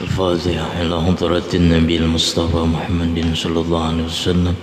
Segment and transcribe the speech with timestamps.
[0.00, 4.56] الفاتحة إلى حضرة النبي المصطفى محمد صلى الله عليه وسلم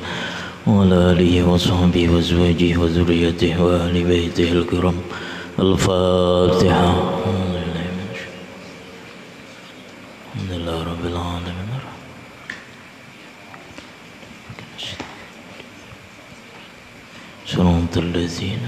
[0.67, 4.97] وعلى آله وصحبه وأزواجه وذريته وأهل بيته الكرام.
[5.59, 6.89] الفاتحة.
[10.35, 11.65] الحمد لله رب العالمين.
[17.45, 18.63] صراط الذين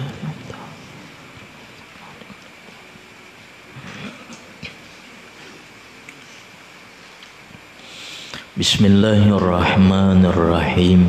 [8.57, 11.02] بسم الله الرحمن الرحيم.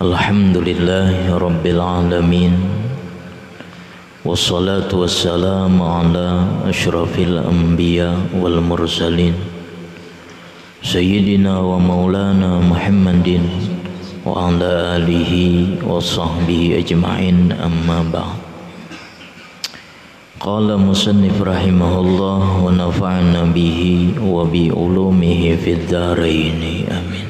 [0.00, 2.54] الحمد لله رب العالمين.
[4.24, 6.28] والصلاة والسلام على
[6.64, 9.36] أشرف الأنبياء والمرسلين.
[10.80, 13.28] سيدنا ومولانا محمد
[14.24, 15.32] وعلى آله
[15.84, 17.52] وصحبه أجمعين.
[17.52, 18.45] أما بعد.
[20.46, 26.86] Qala musannif rahimahullah wa nafa'na bihi wa bi ulumihi fid dharain.
[26.86, 27.26] Amin.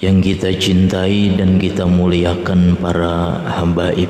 [0.00, 4.08] Yang kita cintai dan kita muliakan para habaib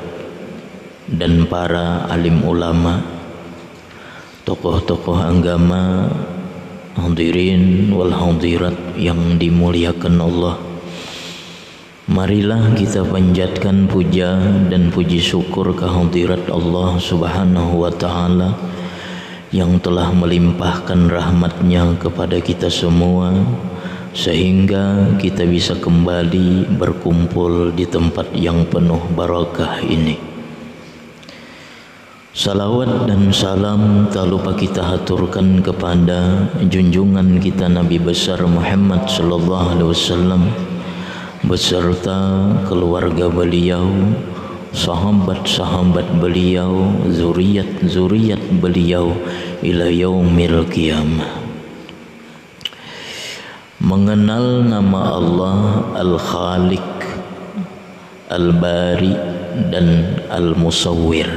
[1.11, 3.03] dan para alim ulama,
[4.47, 6.07] tokoh-tokoh agama,
[6.95, 10.66] hadirin wal hadirat yang dimuliakan Allah
[12.07, 14.39] Marilah kita panjatkan puja
[14.71, 18.55] dan puji syukur kehadirat Allah Subhanahu wa taala
[19.51, 23.35] yang telah melimpahkan rahmatnya kepada kita semua
[24.15, 30.15] sehingga kita bisa kembali berkumpul di tempat yang penuh barakah ini.
[32.31, 39.91] Salawat dan salam tak lupa kita haturkan kepada junjungan kita Nabi besar Muhammad sallallahu alaihi
[39.91, 40.43] wasallam
[41.47, 43.87] beserta keluarga beliau,
[44.75, 49.15] sahabat-sahabat beliau, zuriat-zuriat beliau
[49.63, 51.47] ila yaumil qiyamah.
[53.79, 55.59] Mengenal nama Allah
[55.95, 56.91] Al-Khaliq,
[58.27, 59.15] Al-Bari
[59.71, 61.31] dan Al-Musawwir.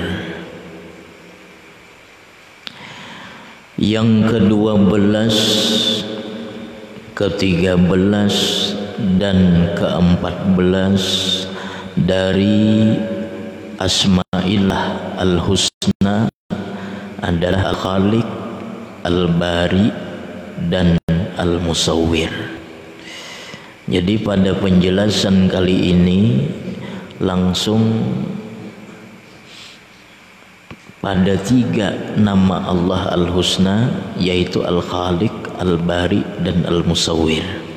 [3.78, 5.36] Yang kedua belas,
[7.14, 8.34] ketiga belas,
[9.16, 11.02] dan keempat belas
[11.96, 12.96] dari
[13.80, 16.28] Asma'illah Al-Husna
[17.24, 18.28] adalah Al-Khaliq,
[19.08, 19.88] Al-Bari
[20.68, 21.00] dan
[21.40, 22.28] Al-Musawwir.
[23.88, 26.44] Jadi pada penjelasan kali ini
[27.24, 27.80] langsung
[31.00, 33.88] pada tiga nama Allah Al-Husna
[34.20, 37.69] yaitu Al-Khaliq, Al-Bari dan Al-Musawwir.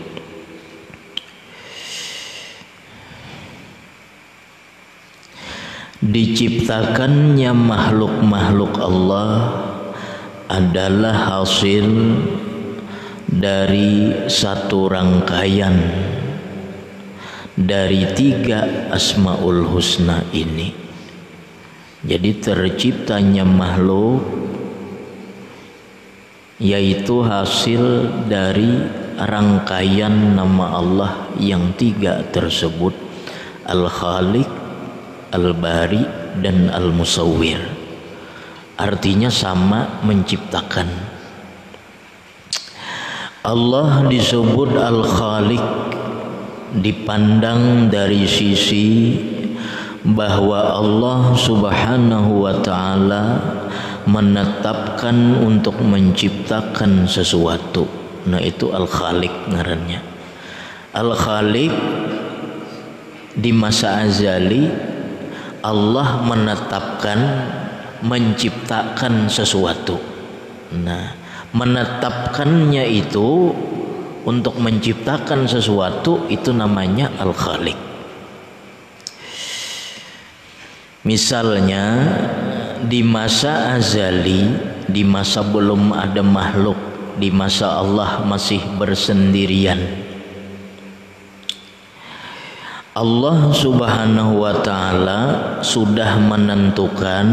[6.04, 9.32] Diciptakannya makhluk-makhluk Allah
[10.52, 11.88] adalah hasil
[13.32, 15.72] dari satu rangkaian
[17.56, 20.76] dari tiga asmaul husna ini.
[22.04, 24.28] Jadi terciptanya makhluk
[26.60, 28.76] yaitu hasil dari
[29.16, 32.92] rangkaian nama Allah yang tiga tersebut.
[33.64, 34.63] Al-Khaliq
[35.34, 36.06] Al-Bari
[36.46, 37.60] dan Al-Musawwir
[38.78, 41.14] artinya sama menciptakan
[43.44, 45.68] Allah disebut Al-Khaliq
[46.80, 49.20] dipandang dari sisi
[50.08, 53.24] bahwa Allah Subhanahu wa taala
[54.08, 57.84] menetapkan untuk menciptakan sesuatu.
[58.32, 60.00] Nah, itu Al-Khaliq ngarannya.
[60.96, 61.74] Al-Khaliq
[63.36, 64.93] di masa azali
[65.64, 67.20] Allah menetapkan
[68.04, 69.96] menciptakan sesuatu.
[70.76, 71.16] Nah,
[71.56, 73.56] menetapkannya itu
[74.28, 77.80] untuk menciptakan sesuatu itu namanya Al-Khaliq.
[81.08, 81.84] Misalnya
[82.84, 84.52] di masa azali,
[84.88, 86.80] di masa belum ada makhluk,
[87.16, 90.03] di masa Allah masih bersendirian
[92.94, 95.22] Allah Subhanahu wa taala
[95.66, 97.26] sudah menentukan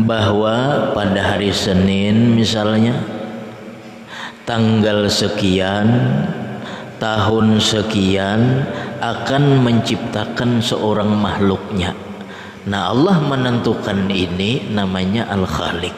[0.00, 2.96] bahwa pada hari Senin misalnya
[4.48, 6.16] tanggal sekian
[6.96, 8.64] tahun sekian
[9.04, 11.92] akan menciptakan seorang makhluknya.
[12.64, 15.92] Nah, Allah menentukan ini namanya Al-Khaliq.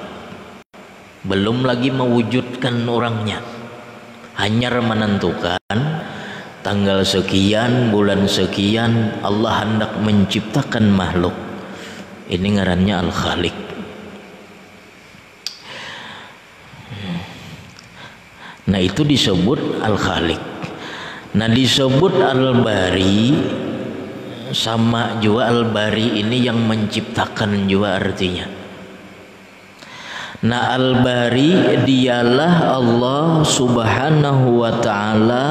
[1.22, 3.38] Belum lagi mewujudkan orangnya.
[4.34, 5.70] Hanya menentukan
[6.66, 11.38] tanggal sekian bulan sekian Allah hendak menciptakan makhluk.
[12.26, 13.56] Ini ngarannya Al-Khaliq.
[18.66, 20.42] Nah itu disebut Al-Khaliq.
[21.38, 23.22] Nah disebut Al-Bari
[24.50, 28.46] Sama juga Al-Bari ini yang menciptakan juga artinya.
[30.46, 35.44] Nah Al-Bari dialah Allah subhanahu wa ta'ala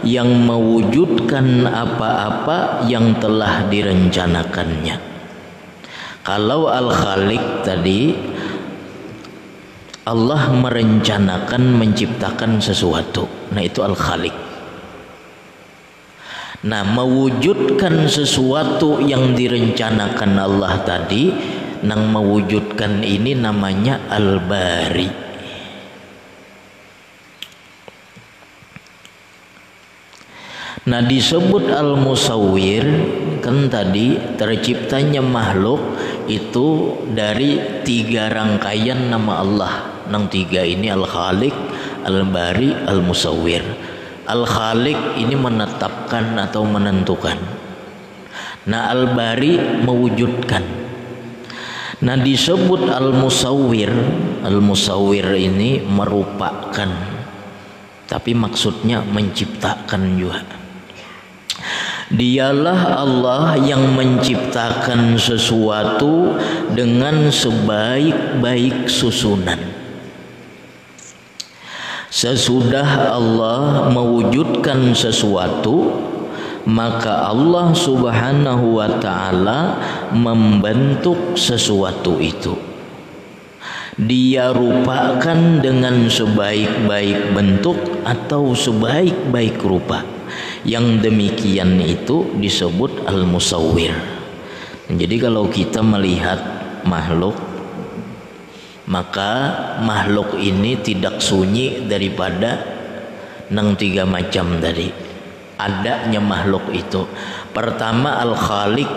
[0.00, 4.96] Yang mewujudkan apa-apa yang telah direncanakannya
[6.24, 8.00] Kalau Al-Khaliq tadi
[10.10, 13.30] Allah merencanakan menciptakan sesuatu.
[13.54, 14.32] Nah, itu Al-Khaliq.
[16.60, 21.32] Nah, mewujudkan sesuatu yang direncanakan Allah tadi,
[21.86, 25.29] nang mewujudkan ini namanya Al-Bari.
[30.88, 32.84] Nah disebut al-musawwir
[33.44, 35.76] kan tadi terciptanya makhluk
[36.24, 39.74] itu dari tiga rangkaian nama Allah.
[40.08, 41.52] Nang tiga ini al-khaliq,
[42.08, 43.60] al-bari, al-musawwir.
[44.24, 47.36] Al-khaliq ini menetapkan atau menentukan.
[48.64, 50.64] Nah al-bari mewujudkan.
[52.00, 53.92] Nah disebut al-musawwir,
[54.48, 57.20] al-musawwir ini merupakan
[58.10, 60.59] tapi maksudnya menciptakan juga.
[62.10, 66.34] Dialah Allah yang menciptakan sesuatu
[66.74, 69.62] dengan sebaik-baik susunan.
[72.10, 76.02] Sesudah Allah mewujudkan sesuatu,
[76.66, 79.78] maka Allah Subhanahu wa taala
[80.10, 82.58] membentuk sesuatu itu.
[83.94, 90.02] Dia rupakan dengan sebaik-baik bentuk atau sebaik-baik rupa
[90.66, 93.94] yang demikian itu disebut al-musawwir.
[94.90, 96.38] Jadi kalau kita melihat
[96.82, 97.38] makhluk
[98.90, 99.54] maka
[99.86, 102.58] makhluk ini tidak sunyi daripada
[103.54, 104.90] nang tiga macam tadi.
[105.60, 107.06] Adanya makhluk itu.
[107.54, 108.90] Pertama al-khaliq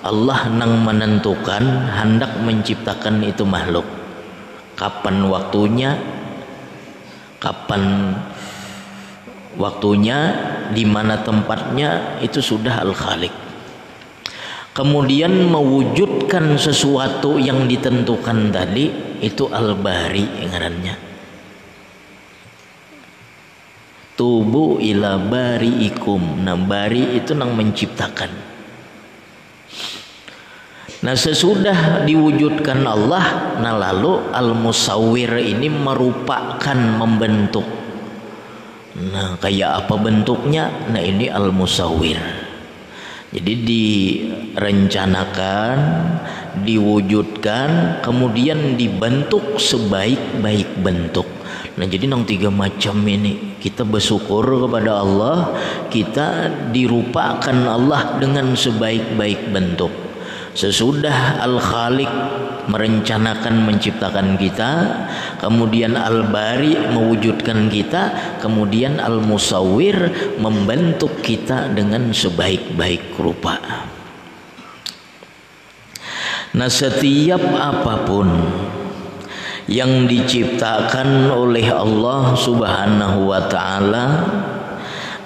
[0.00, 3.84] Allah nang menentukan hendak menciptakan itu makhluk.
[4.76, 5.96] Kapan waktunya?
[7.36, 8.16] Kapan
[9.58, 10.18] waktunya
[10.70, 13.32] di mana tempatnya itu sudah al khaliq
[14.76, 21.10] kemudian mewujudkan sesuatu yang ditentukan tadi itu al-bari ngarannya
[24.20, 26.44] tubuh ila bariikum.
[26.44, 28.28] Nah bari itu nang menciptakan.
[31.00, 37.64] Nah sesudah diwujudkan Allah Nah lalu al-musawwir ini merupakan membentuk
[38.98, 40.66] Nah, kayak apa bentuknya?
[40.90, 42.18] Nah, ini al-musawwir.
[43.30, 45.78] Jadi direncanakan,
[46.66, 51.30] diwujudkan, kemudian dibentuk sebaik-baik bentuk.
[51.78, 55.54] Nah, jadi nang tiga macam ini kita bersyukur kepada Allah,
[55.86, 60.09] kita dirupakan Allah dengan sebaik-baik bentuk.
[60.60, 62.12] Sesudah Al-Khaliq
[62.68, 64.72] merencanakan menciptakan kita,
[65.40, 73.56] kemudian Al-Bari mewujudkan kita, kemudian Al-Musawwir membentuk kita dengan sebaik-baik rupa.
[76.52, 78.28] Nah, setiap apa pun
[79.64, 84.06] yang diciptakan oleh Allah Subhanahu wa taala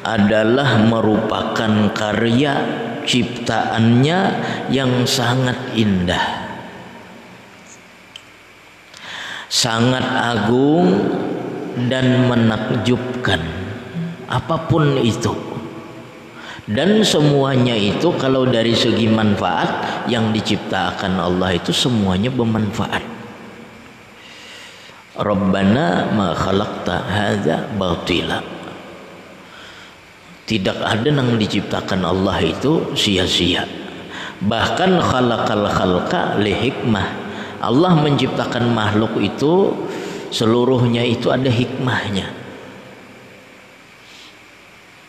[0.06, 4.20] adalah merupakan karya ciptaannya
[4.72, 6.44] yang sangat indah.
[9.54, 10.90] sangat agung
[11.86, 13.38] dan menakjubkan.
[14.26, 15.30] Apa pun itu.
[16.64, 23.04] Dan semuanya itu kalau dari segi manfaat yang diciptakan Allah itu semuanya bermanfaat.
[25.14, 28.53] Rabbana ma khalaqta hadza batila
[30.44, 33.64] tidak ada yang diciptakan Allah itu sia-sia
[34.44, 37.24] bahkan khalaqal khalqa li hikmah
[37.64, 39.72] Allah menciptakan makhluk itu
[40.28, 42.28] seluruhnya itu ada hikmahnya.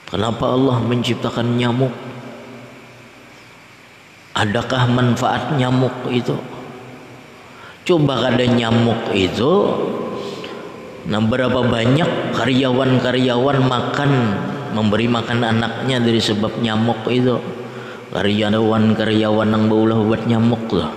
[0.08, 1.92] Kenapa Allah menciptakan nyamuk?
[4.38, 6.40] Adakah manfaat nyamuk itu?
[7.86, 9.54] Coba ada nyamuk itu
[11.06, 14.12] Nah berapa banyak karyawan-karyawan makan
[14.76, 17.40] Memberi makan anaknya dari sebab nyamuk itu.
[18.12, 20.88] Karyawan-karyawan yang baulah buat nyamuk tuh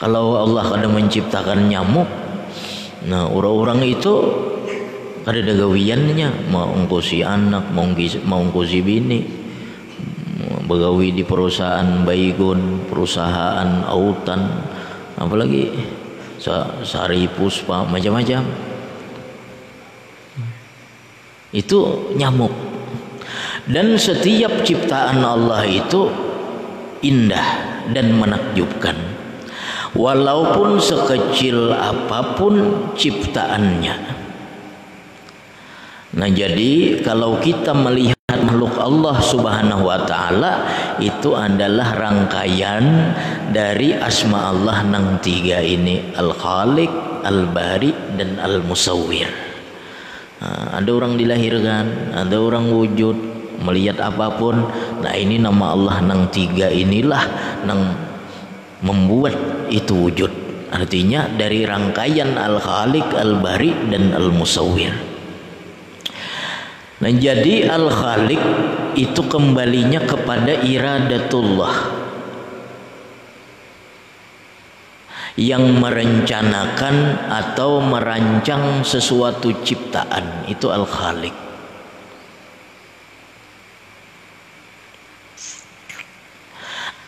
[0.00, 2.08] kalau Allah ada menciptakan nyamuk
[3.04, 4.12] nah orang-orang itu
[5.28, 6.48] ada dagawiannya.
[6.48, 9.20] Mau ngkusi anak mau ngkusi bini.
[10.64, 14.64] Begawi di perusahaan Baygon, perusahaan Autan,
[15.18, 15.66] apalagi
[16.86, 18.69] Sari Puspa, macam-macam.
[21.50, 22.52] Itu nyamuk.
[23.66, 26.10] Dan setiap ciptaan Allah itu
[27.02, 27.48] indah
[27.90, 28.96] dan menakjubkan.
[29.90, 33.96] Walaupun sekecil apa pun ciptaannya.
[36.10, 40.52] Nah, jadi kalau kita melihat makhluk Allah Subhanahu wa taala
[41.02, 43.14] itu adalah rangkaian
[43.50, 49.49] dari asma Allah nang tiga ini Al-Khaliq, Al-Bari dan Al-Musawwir.
[50.40, 53.16] Nah, ada orang dilahirkan, ada orang wujud,
[53.60, 54.64] melihat apa pun.
[55.04, 57.24] Nah, ini nama Allah nang tiga inilah
[57.68, 57.92] nang
[58.80, 59.36] membuat
[59.68, 60.32] itu wujud.
[60.70, 65.10] Artinya dari rangkaian Al-Khaliq, Al-Bari dan Al-Musawwir.
[67.00, 68.42] Nah jadi Al-Khaliq
[68.94, 71.99] itu kembalinya kepada iradatullah
[75.38, 80.50] yang merencanakan atau merancang sesuatu ciptaan.
[80.50, 81.34] Itu Al-Khaliq.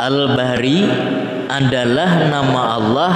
[0.02, 0.80] Al-Bari
[1.46, 3.14] adalah nama Allah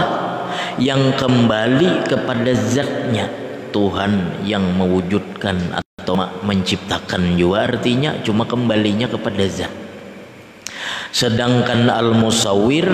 [0.79, 3.27] yang kembali kepada zatnya
[3.75, 6.15] Tuhan yang mewujudkan atau
[6.47, 7.35] menciptakan.
[7.35, 9.86] Juga artinya cuma kembalinya kepada zat
[11.11, 12.87] sedangkan al-musawwir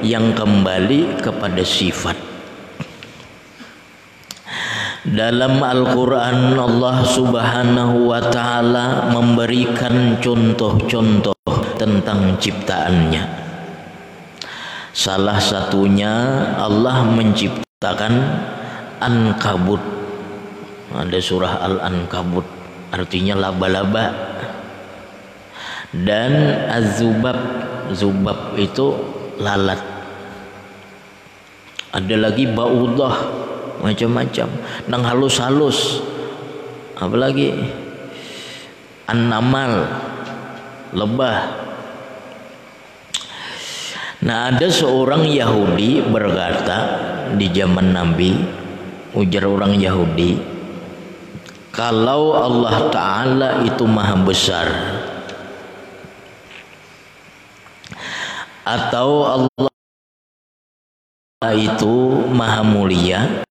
[0.00, 2.16] yang kembali kepada sifat.
[5.06, 11.36] Dalam Al-Quran Allah subhanahu wa ta'ala memberikan contoh-contoh
[11.78, 13.22] tentang ciptaannya.
[14.90, 16.10] Salah satunya
[16.58, 18.14] Allah menciptakan
[18.98, 19.78] ankabut.
[20.90, 22.56] Ada surah Al-Ankabut
[22.90, 24.35] artinya laba-laba
[25.94, 26.32] dan
[26.70, 27.38] azubab
[27.94, 28.96] zubab itu
[29.38, 29.78] lalat.
[31.94, 33.14] Ada lagi baudah
[33.80, 34.48] macam-macam.
[34.90, 36.02] Nang halus-halus.
[36.96, 37.52] Apalagi
[39.06, 39.86] an-namal
[40.96, 41.38] lebah.
[44.26, 46.78] Nah ada seorang Yahudi berkata
[47.36, 48.32] di zaman Nabi
[49.12, 50.40] ujar orang Yahudi
[51.72, 54.66] kalau Allah Ta'ala itu maha besar
[58.66, 59.08] atau
[59.46, 59.70] Allah
[61.54, 61.94] itu
[62.26, 63.46] maha mulia?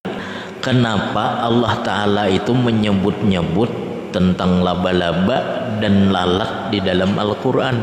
[0.60, 3.72] Kenapa Allah Ta'ala itu menyebut-nyebut
[4.12, 7.78] tentang laba-laba dan lalat di dalam Al-Quran?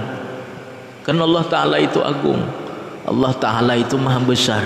[1.01, 2.43] Kan Allah Ta'ala itu agung.
[3.09, 4.63] Allah Ta'ala itu maha besar.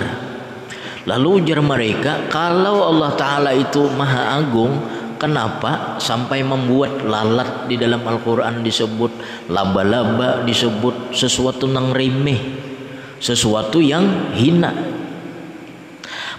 [1.07, 4.75] Lalu ujar mereka kalau Allah Ta'ala itu maha agung
[5.17, 9.09] Kenapa sampai membuat lalat di dalam Al-Quran disebut
[9.49, 12.41] laba-laba disebut sesuatu yang remeh,
[13.17, 14.69] sesuatu yang hina.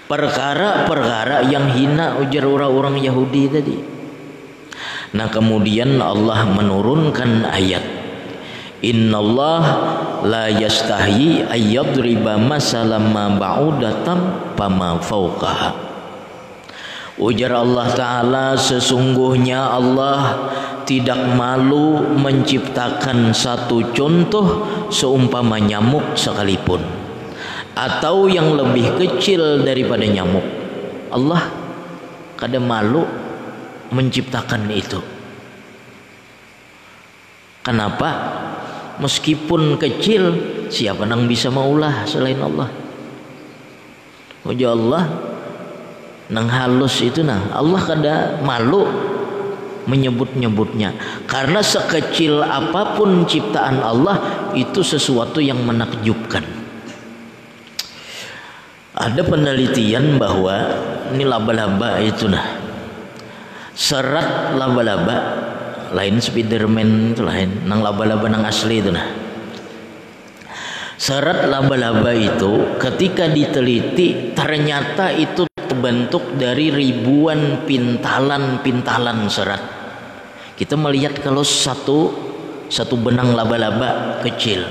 [0.09, 3.77] Perkara-perkara yang hina ujar orang-orang Yahudi tadi.
[5.19, 7.99] Nah kemudian Allah menurunkan ayat
[8.79, 9.63] Inna Allah
[10.23, 15.03] la yastahi ayyadriba masalam ma ba'udatam pama
[17.19, 20.39] Ujar Allah Ta'ala sesungguhnya Allah
[20.87, 26.79] tidak malu menciptakan satu contoh seumpama nyamuk sekalipun
[27.75, 30.47] atau yang lebih kecil daripada nyamuk.
[31.11, 31.51] Allah
[32.39, 33.03] kada malu
[33.91, 35.03] menciptakan itu.
[37.67, 38.11] Kenapa?
[39.03, 40.23] Meskipun kecil,
[40.71, 42.71] siapa yang bisa maulah selain Allah?
[44.47, 45.05] Ujar Allah
[46.29, 48.85] nang halus itu nah Allah kada malu
[49.89, 50.93] menyebut-nyebutnya.
[51.25, 56.45] Karena sekecil apa pun ciptaan Allah itu sesuatu yang menakjubkan.
[58.93, 60.69] Ada penelitian bahwa
[61.15, 62.43] ini laba-laba itu nah
[63.79, 65.17] serat laba-laba
[65.95, 69.07] lain Spiderman itu lain nang laba-laba nang asli itu nah.
[70.99, 79.63] Serat laba-laba itu ketika diteliti ternyata itu terbentuk dari ribuan pintalan-pintalan serat.
[80.59, 82.29] Kita melihat kalau satu
[82.69, 84.65] satu benang laba-laba kecil.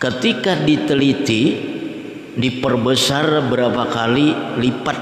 [0.00, 1.42] Ketika diteliti
[2.34, 4.98] diperbesar berapa kali lipat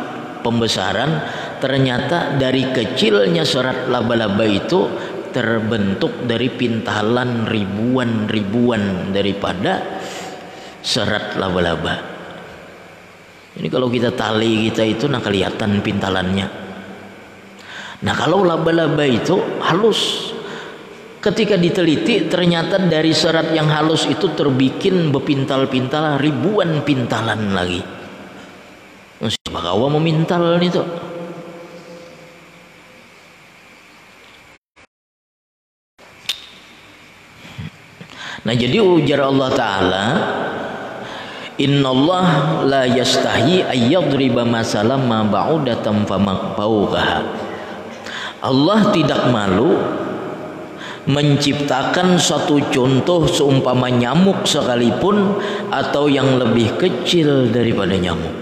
[0.46, 1.10] pembesaran,
[1.62, 4.90] ternyata dari kecilnya serat laba-laba itu
[5.32, 9.80] terbentuk dari pintalan ribuan-ribuan daripada
[10.84, 12.11] serat laba-laba.
[13.52, 16.46] Ini kalau kita tali kita itu nah kelihatan pintalannya.
[18.02, 20.32] Nah kalau laba-laba itu halus.
[21.22, 27.78] Ketika diteliti ternyata dari serat yang halus itu terbikin bepintal-pintal ribuan pintalan lagi.
[29.22, 30.82] Siapa kawa memintal itu
[38.42, 40.06] Nah jadi ujar Allah Ta'ala
[41.60, 42.26] Inna Allah
[42.64, 46.08] la yastahi ayyadriba masalam ma ba'udatan
[48.42, 49.76] Allah tidak malu
[51.06, 55.34] menciptakan satu contoh seumpama nyamuk sekalipun
[55.68, 58.34] atau yang lebih kecil daripada nyamuk.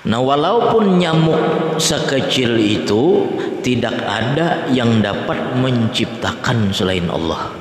[0.00, 3.28] Nah, walaupun nyamuk sekecil itu
[3.60, 7.59] tidak ada yang dapat menciptakan selain Allah.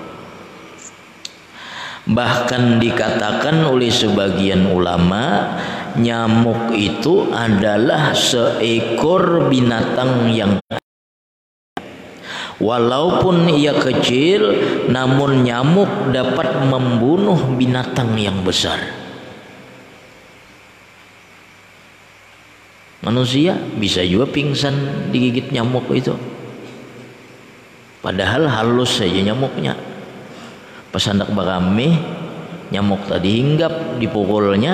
[2.10, 5.46] Bahkan dikatakan oleh sebagian ulama
[5.94, 10.58] nyamuk itu adalah seekor binatang yang
[12.60, 14.52] Walaupun ia kecil
[14.92, 18.84] namun nyamuk dapat membunuh binatang yang besar.
[23.00, 24.76] Manusia bisa juga pingsan
[25.14, 26.18] digigit nyamuk itu.
[28.04, 29.89] Padahal halus saja nyamuknya
[30.90, 32.02] pas hendak berame
[32.70, 34.74] nyamuk tadi hinggap dipukulnya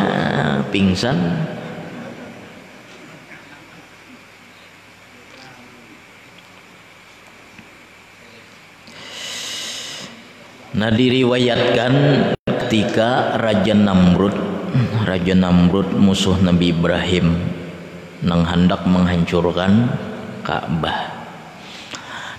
[0.72, 1.18] pingsan
[10.76, 11.94] Nah diriwayatkan
[12.44, 14.36] ketika Raja Namrud
[15.08, 17.32] Raja Namrud musuh Nabi Ibrahim
[18.28, 19.88] nang hendak menghancurkan
[20.44, 21.16] Ka'bah.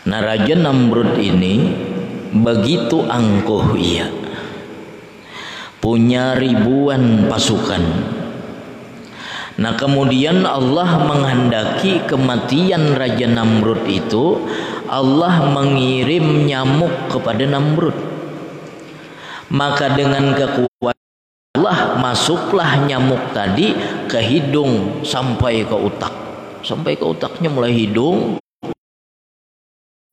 [0.05, 1.73] Nah Raja Namrud ini
[2.33, 4.09] begitu angkuh ia.
[5.79, 7.83] Punya ribuan pasukan.
[9.57, 14.45] Nah kemudian Allah menghendaki kematian Raja Namrud itu
[14.87, 17.97] Allah mengirim nyamuk kepada Namrud.
[19.51, 21.07] Maka dengan kekuatan
[21.57, 23.73] Allah masuklah nyamuk tadi
[24.11, 26.27] ke hidung sampai ke otak
[26.67, 28.43] sampai ke otaknya mulai hidung.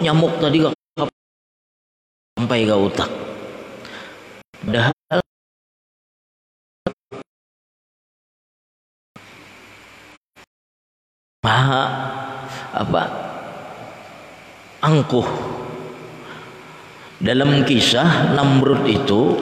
[0.02, 0.73] Nyamuk tadi ke
[2.34, 3.12] sampai ke otak.
[4.64, 4.92] Padahal
[11.46, 11.86] maha
[12.74, 13.04] apa?
[14.84, 15.30] Angkuh.
[17.24, 19.40] Dalam kisah Namrud itu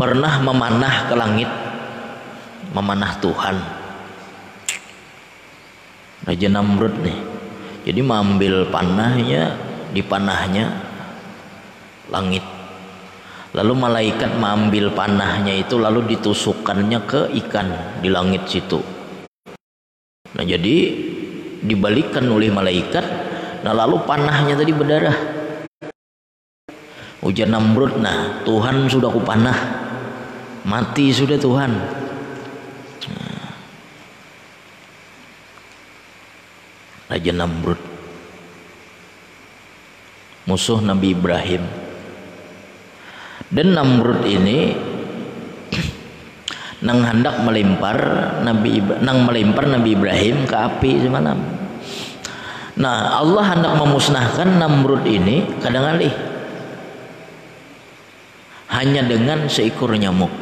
[0.00, 1.50] pernah memanah ke langit
[2.72, 3.56] memanah Tuhan.
[6.22, 7.18] Raja Namrud nih
[7.82, 9.58] jadi mengambil panahnya
[9.90, 10.91] di panahnya
[12.12, 12.44] langit.
[13.52, 18.80] Lalu malaikat mengambil panahnya itu lalu ditusukkannya ke ikan di langit situ.
[20.32, 20.76] Nah jadi
[21.60, 23.04] dibalikkan oleh malaikat.
[23.60, 25.16] Nah lalu panahnya tadi berdarah.
[27.20, 28.00] Ujar Namrud.
[28.00, 29.58] Nah Tuhan sudah ku panah
[30.64, 31.72] mati sudah Tuhan.
[33.12, 33.52] Nah.
[37.12, 37.80] Raja Namrud.
[40.48, 41.81] Musuh Nabi Ibrahim
[43.52, 44.72] dan Namrud ini
[46.82, 47.96] nang hendak melempar
[48.42, 51.38] Nabi nang melempar Nabi Ibrahim ke api semalam.
[52.72, 56.08] Nah, Allah hendak memusnahkan Namrud ini kadang kali
[58.72, 60.32] hanya dengan seekor nyamuk.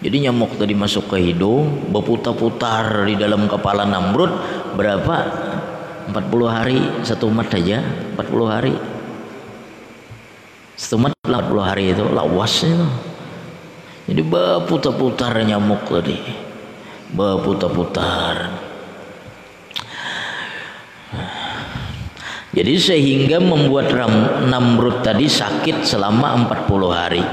[0.00, 4.30] Jadi nyamuk tadi masuk ke hidung, berputar-putar di dalam kepala Namrud
[4.78, 5.16] berapa?
[6.06, 7.82] 40 hari satu umat saja,
[8.14, 8.95] 40 hari.
[10.76, 12.84] Setemat 40 hari itu lawas itu.
[14.12, 16.20] Jadi berputar-putar nyamuk tadi.
[17.16, 18.52] Berputar-putar.
[22.52, 23.88] Jadi sehingga membuat
[24.44, 27.24] Namrud tadi sakit selama 40 hari.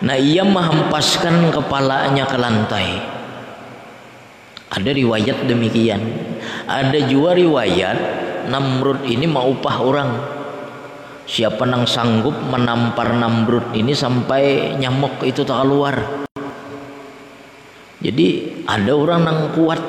[0.00, 2.88] Nah ia menghempaskan kepalanya ke lantai.
[4.72, 6.00] Ada riwayat demikian.
[6.64, 7.98] Ada juga riwayat
[8.48, 10.39] Namrud ini mau upah orang
[11.30, 16.26] siapa yang sanggup menampar Namrud ini sampai nyamuk itu tak keluar?
[18.02, 18.26] Jadi
[18.66, 19.80] ada orang yang kuat.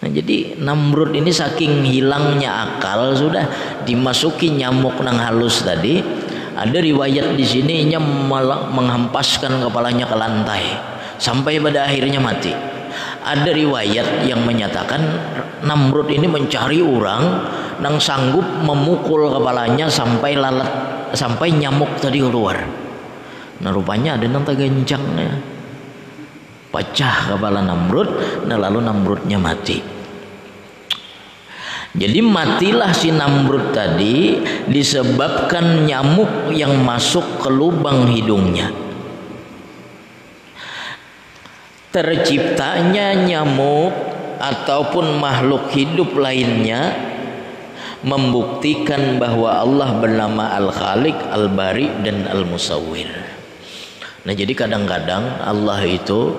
[0.00, 3.44] Nah, jadi Namrud ini saking hilangnya akal sudah
[3.84, 6.00] dimasuki nyamuk nang halus tadi.
[6.54, 10.64] Ada riwayat di sini nya menghempaskan kepalanya ke lantai.
[11.18, 12.73] Sampai pada akhirnya mati
[13.24, 15.00] ada riwayat yang menyatakan
[15.64, 17.22] Namrud ini mencari orang
[17.80, 20.70] nang sanggup memukul kepalanya sampai lalat
[21.16, 22.60] sampai nyamuk tadi keluar.
[23.64, 25.32] Nah rupanya ada nang gancang ya.
[26.74, 29.78] Pecah kepala Namrud nah lalu Namrudnya mati.
[31.94, 38.83] Jadi matilah si Namrud tadi disebabkan nyamuk yang masuk ke lubang hidungnya.
[41.94, 43.94] Terciptanya nyamuk
[44.42, 46.90] ataupun makhluk hidup lainnya
[48.02, 53.14] membuktikan bahwa Allah bernama Al-Khaliq, Al-Bari dan Al-Musawwir.
[54.26, 56.34] Nah, jadi kadang-kadang Allah itu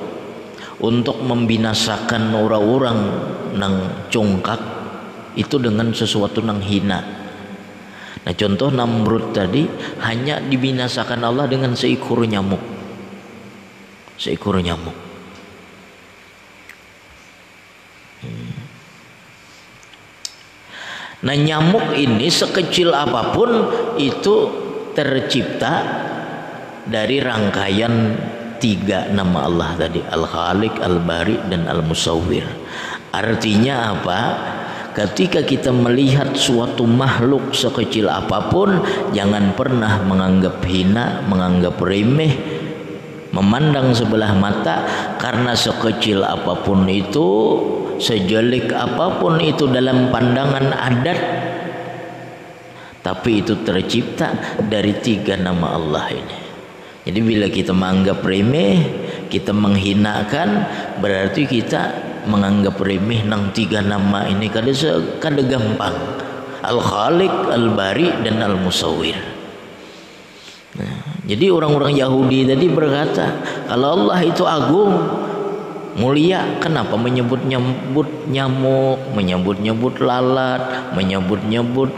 [0.83, 2.99] untuk membinasakan orang-orang
[3.55, 4.59] nang cungkak
[5.39, 6.99] itu dengan sesuatu yang hina.
[8.25, 9.69] Nah contoh Namrud tadi
[10.01, 12.59] hanya dibinasakan Allah dengan seekor nyamuk.
[14.17, 15.04] Seekor nyamuk.
[21.25, 23.49] Nah nyamuk ini sekecil apa pun
[23.97, 24.35] itu
[24.93, 25.73] tercipta
[26.85, 28.13] dari rangkaian
[28.61, 32.45] tiga nama Allah tadi Al-Khaliq, Al-Bari dan Al-Musawwir.
[33.09, 34.21] Artinya apa?
[34.95, 38.79] Ketika kita melihat suatu makhluk sekecil apa pun,
[39.11, 42.31] jangan pernah menganggap hina, menganggap remeh,
[43.35, 44.87] memandang sebelah mata
[45.19, 47.27] karena sekecil apa pun itu,
[47.97, 51.19] sejelik apa pun itu dalam pandangan adat
[53.05, 56.37] tapi itu tercipta dari tiga nama Allah ini.
[57.05, 58.81] Jadi bila kita menganggap remeh,
[59.29, 60.65] kita menghinakan,
[60.97, 61.93] berarti kita
[62.25, 64.73] menganggap remeh nang tiga nama ini kada
[65.21, 65.93] kada gampang
[66.65, 69.17] al khaliq al bari dan al musawwir
[70.73, 73.25] nah, jadi orang-orang Yahudi tadi berkata
[73.69, 74.93] kalau Allah itu agung
[75.95, 76.59] mulia.
[76.59, 81.89] Kenapa menyebut-nyebut nyamuk menyebut-nyebut lalat menyebut-nyebut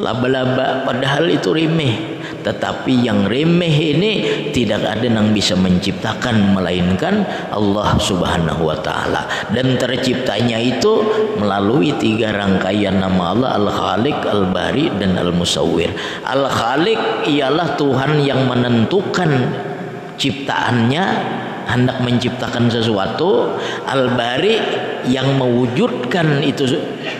[0.00, 0.82] laba-laba?
[0.88, 2.16] Padahal itu remeh.
[2.44, 4.12] Tetapi yang remeh ini
[4.52, 9.24] tidak ada yang bisa menciptakan melainkan Allah Subhanahu wa taala.
[9.48, 11.00] Dan terciptanya itu
[11.40, 15.88] melalui tiga rangkaian nama Allah Al-Khaliq, Al-Bari dan Al-Musawwir.
[16.20, 19.30] Al-Khaliq ialah Tuhan yang menentukan
[20.20, 21.04] ciptaannya
[21.68, 23.56] hendak menciptakan sesuatu
[23.88, 24.60] al-bari
[25.08, 26.64] yang mewujudkan itu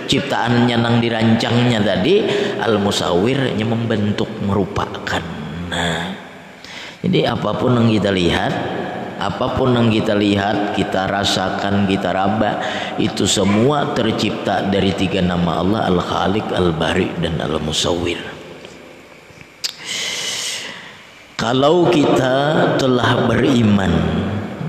[0.09, 2.25] ciptaannya yang dirancangnya tadi
[2.61, 5.23] al-musawwirnya membentuk merupakan
[5.69, 6.13] nah
[7.05, 8.53] jadi apa pun yang kita lihat
[9.21, 12.61] apa pun yang kita lihat kita rasakan kita raba
[12.99, 18.34] itu semua tercipta dari tiga nama Allah al-khaliq al-bari dan al-musawwir
[21.45, 23.93] kalau kita telah beriman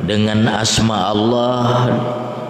[0.04, 1.88] dengan asma Allah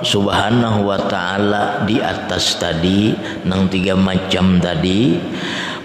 [0.02, 3.14] subhanahu wa ta'ala di atas tadi
[3.46, 5.14] nang tiga macam tadi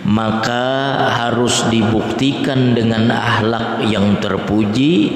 [0.09, 0.65] maka
[1.21, 5.13] harus dibuktikan dengan akhlak yang terpuji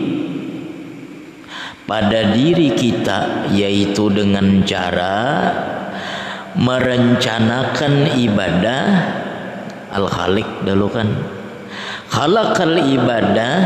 [1.88, 5.16] pada diri kita yaitu dengan cara
[6.60, 8.84] merencanakan ibadah.
[9.96, 11.33] Al-khaliq dulu kan
[12.10, 13.56] khalaqal ibadah.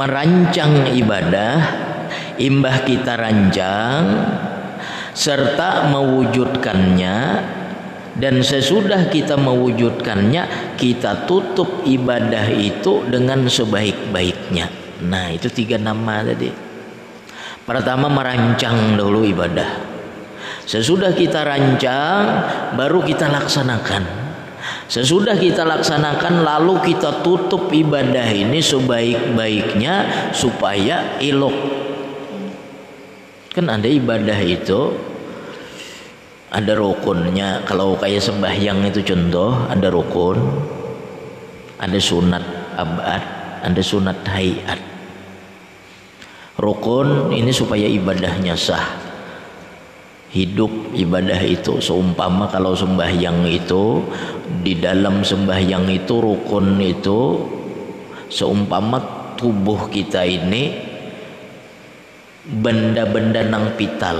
[0.00, 1.54] Merancang ibadah.
[2.40, 4.04] Imbah kita rancang.
[5.12, 7.16] Serta mewujudkannya.
[8.20, 14.66] Dan sesudah kita mewujudkannya kita tutup ibadah itu dengan sebaik-baiknya.
[15.06, 16.50] Nah itu tiga nama tadi.
[17.64, 19.89] Pertama merancang dulu ibadah
[20.70, 22.22] sesudah kita rancang
[22.78, 24.20] baru kita laksanakan
[24.90, 29.94] Sesudah kita laksanakan lalu kita tutup ibadah ini sebaik-baiknya
[30.34, 31.54] supaya elok.
[33.54, 34.94] Kan ada ibadah itu
[36.50, 37.62] ada rukunnya.
[37.64, 40.38] Kalau kayak sembahyang itu contoh ada rukun,
[41.78, 43.22] ada sunat abad,
[43.62, 44.80] ada sunat hayat.
[46.58, 49.09] Rukun ini supaya ibadahnya sah
[50.30, 54.02] hidup ibadah itu seumpama kalau sembahyang itu
[54.62, 57.20] di dalam sembahyang itu rukun itu
[58.30, 58.98] seumpama
[59.34, 60.90] tubuh kita ini
[62.46, 64.18] benda-benda nang pital.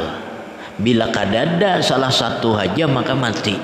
[0.80, 3.54] Bila kadada salah satu aja maka mati.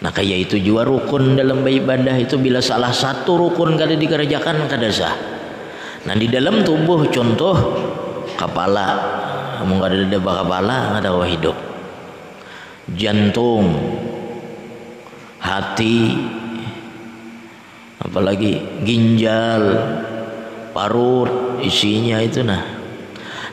[0.00, 4.88] Nah kayak itu juga rukun dalam ibadah itu bila salah satu rukun kada dikerjakan kada
[4.88, 5.40] sah
[6.08, 7.56] nah di dalam tubuh contoh
[8.40, 9.19] kepala
[9.64, 10.18] nggak ada
[10.96, 11.56] nggak ada hidup.
[12.90, 13.76] Jantung
[15.40, 16.16] hati
[18.00, 19.62] apalagi ginjal
[20.72, 22.80] parut isinya itu nah.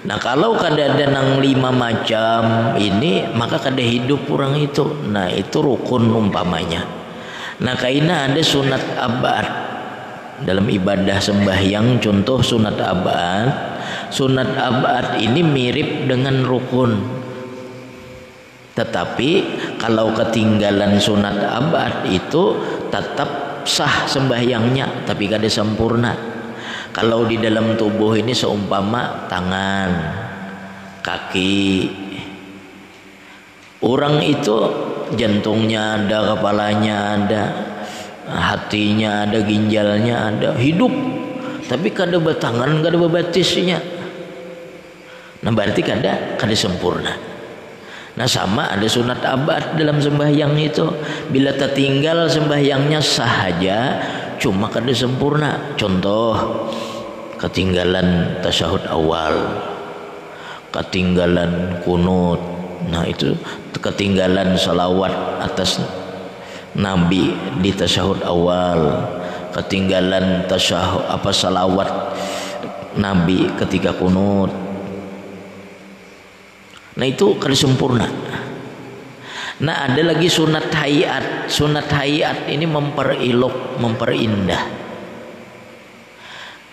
[0.07, 4.87] Nah kalau kada ada nang lima macam ini maka kada hidup kurang itu.
[5.11, 6.85] Nah itu rukun umpamanya.
[7.59, 9.45] Nah kaina ada sunat abad
[10.45, 13.77] dalam ibadah sembahyang contoh sunat abad
[14.09, 16.91] sunat abad ini mirip dengan rukun.
[18.77, 19.31] Tetapi
[19.81, 22.61] kalau ketinggalan sunat abad itu
[22.93, 26.13] tetap sah sembahyangnya tapi kada sempurna.
[26.93, 29.89] Kalau di dalam tubuh ini seumpama tangan
[31.01, 31.89] kaki.
[33.77, 34.57] Orang itu
[35.13, 37.43] jantungnya ada kepalanya ada
[38.27, 40.91] hatinya ada ginjalnya ada hidup.
[41.67, 43.79] Tapi kada batangan kada babatisnya.
[45.43, 47.11] Nah berarti kada kada sempurna.
[48.17, 50.87] Nah sama ada sunat abad dalam sembahyang itu.
[51.27, 53.79] Bila tertinggal sembahyangnya sahaja
[54.39, 55.75] cuma kada sempurna.
[55.75, 56.33] Contoh
[57.37, 59.35] ketinggalan tasyahud awal
[60.71, 62.39] ketinggalan kunut.
[62.87, 63.33] Nah itu
[63.77, 65.81] ketinggalan salawat atas
[66.77, 68.81] Nabi di tasyahud awal.
[69.53, 71.89] Ketinggalan tasyahud apa salawat
[73.01, 74.53] Nabi ketika kunut.
[76.97, 78.05] Nah itu kan sempurna.
[79.57, 81.49] Nah ada lagi sunat hayat.
[81.49, 84.63] Sunat hayat ini memperilok memperindah.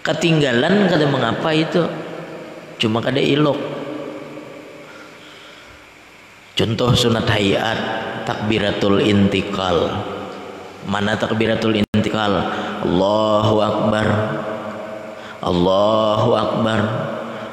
[0.04, 1.80] Ketinggalan kata mengapa itu?
[2.76, 3.84] Cuma kada ilok
[6.54, 7.78] contoh sunat hayat
[8.24, 10.04] takbiratul intikal?
[10.84, 12.32] Mana takbiratul intikal?
[12.84, 14.06] Allahu akbar.
[15.44, 16.80] Allahu akbar.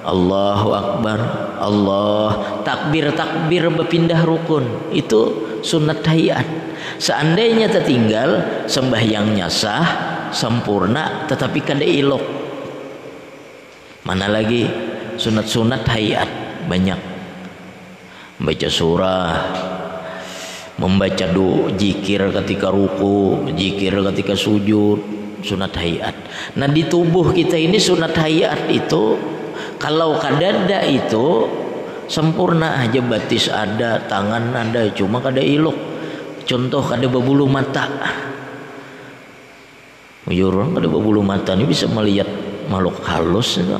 [0.01, 1.19] Allahu akbar.
[1.61, 2.27] Allah.
[2.65, 4.91] Takbir takbir berpindah rukun.
[4.91, 6.47] Itu sunat hayat
[6.97, 9.85] seandainya tertinggal sembahyangnya sah
[10.33, 12.41] sempurna tetapi kada ilok
[14.01, 14.65] mana lagi?
[15.21, 16.25] Sunat-sunat hayat
[16.65, 16.97] banyak.
[18.41, 19.29] Baca surah
[20.81, 24.97] membaca do jikir ketika ruku jikir ketika sujud
[25.45, 26.17] sunat hayat.
[26.57, 29.17] Nah di tubuh kita ini sunat hayat itu
[29.77, 31.45] kalau kadada itu
[32.09, 35.77] sempurna aja batis ada tangan ada cuma kada ilok
[36.49, 37.85] contoh kada berbulu mata.
[40.25, 42.29] Mujur kada berbulu mata ini bisa melihat
[42.69, 43.77] makhluk halus itu.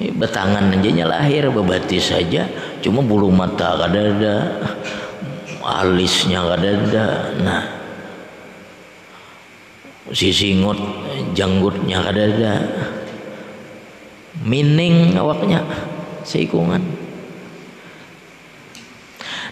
[0.00, 2.48] Betangan aja lahir bebatis saja
[2.80, 4.34] cuma bulu mata kada ada
[5.64, 7.06] alisnya kada ada.
[7.40, 7.62] Nah
[10.10, 10.78] si singut
[11.36, 12.54] janggutnya kada ada.
[14.40, 15.60] Mining awaknya
[16.24, 16.80] seikungan.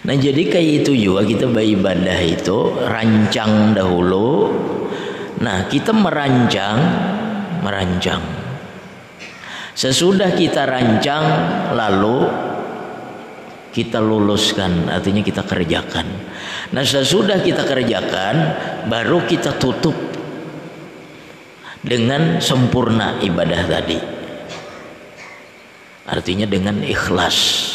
[0.08, 4.48] Nah jadi kayak itu juga kita beribadah itu rancang dahulu.
[5.44, 6.78] Nah kita merancang
[7.60, 8.22] merancang.
[9.76, 11.24] Sesudah kita rancang
[11.76, 12.47] lalu
[13.68, 16.06] kita luluskan artinya kita kerjakan.
[16.72, 18.34] Nah sesudah kita kerjakan
[18.88, 19.94] baru kita tutup
[21.84, 23.98] dengan sempurna ibadah tadi.
[26.08, 27.68] Artinya dengan ikhlas.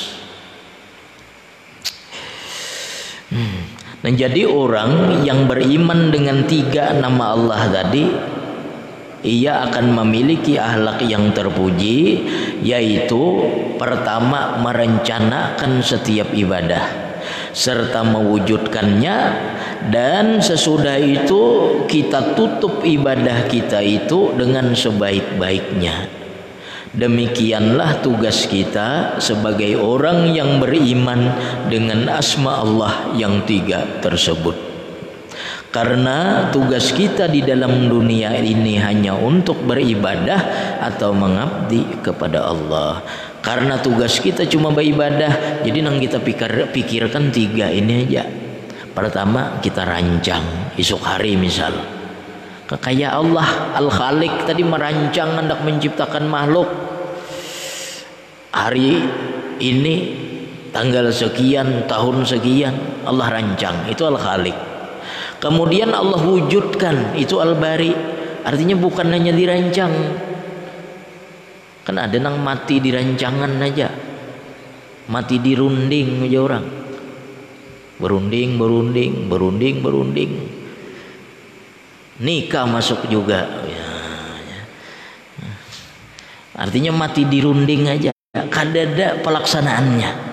[3.34, 3.66] Hmm.
[4.06, 8.06] nah jadi orang yang beriman dengan tiga nama Allah tadi
[9.24, 12.28] ia akan memiliki ahlak yang terpuji
[12.60, 13.48] yaitu
[13.80, 17.14] pertama merencanakan setiap ibadah
[17.56, 19.18] serta mewujudkannya
[19.88, 21.42] dan sesudah itu
[21.88, 26.24] kita tutup ibadah kita itu dengan sebaik-baiknya.
[26.94, 31.34] Demikianlah tugas kita sebagai orang yang beriman
[31.66, 34.63] dengan asma Allah yang tiga tersebut
[35.74, 40.38] karena tugas kita di dalam dunia ini hanya untuk beribadah
[40.78, 43.02] atau mengabdi kepada Allah.
[43.42, 48.24] Karena tugas kita cuma beribadah jadi nang kita pikir, pikirkan tiga ini aja.
[48.94, 51.74] Pertama kita rancang esok hari misal.
[52.70, 56.70] Kekaya Allah Al Khalik tadi merancang hendak menciptakan makhluk.
[58.54, 59.02] Hari
[59.58, 59.96] ini
[60.70, 62.78] tanggal sekian tahun sekian
[63.10, 63.90] Allah rancang.
[63.90, 64.73] Itu Al Khalik
[65.40, 67.92] Kemudian Allah wujudkan itu al-bari.
[68.44, 69.92] Artinya bukan hanya dirancang.
[71.84, 73.92] Kan ada nang mati di rancangan aja.
[75.12, 76.66] Mati dirunding aja orang.
[78.00, 80.32] Berunding, berunding, berunding, berunding.
[82.24, 83.48] Nikah masuk juga.
[83.68, 83.90] Ya,
[84.48, 84.62] ya.
[86.56, 88.12] Artinya mati dirunding aja.
[88.34, 90.33] Kadada pelaksanaannya.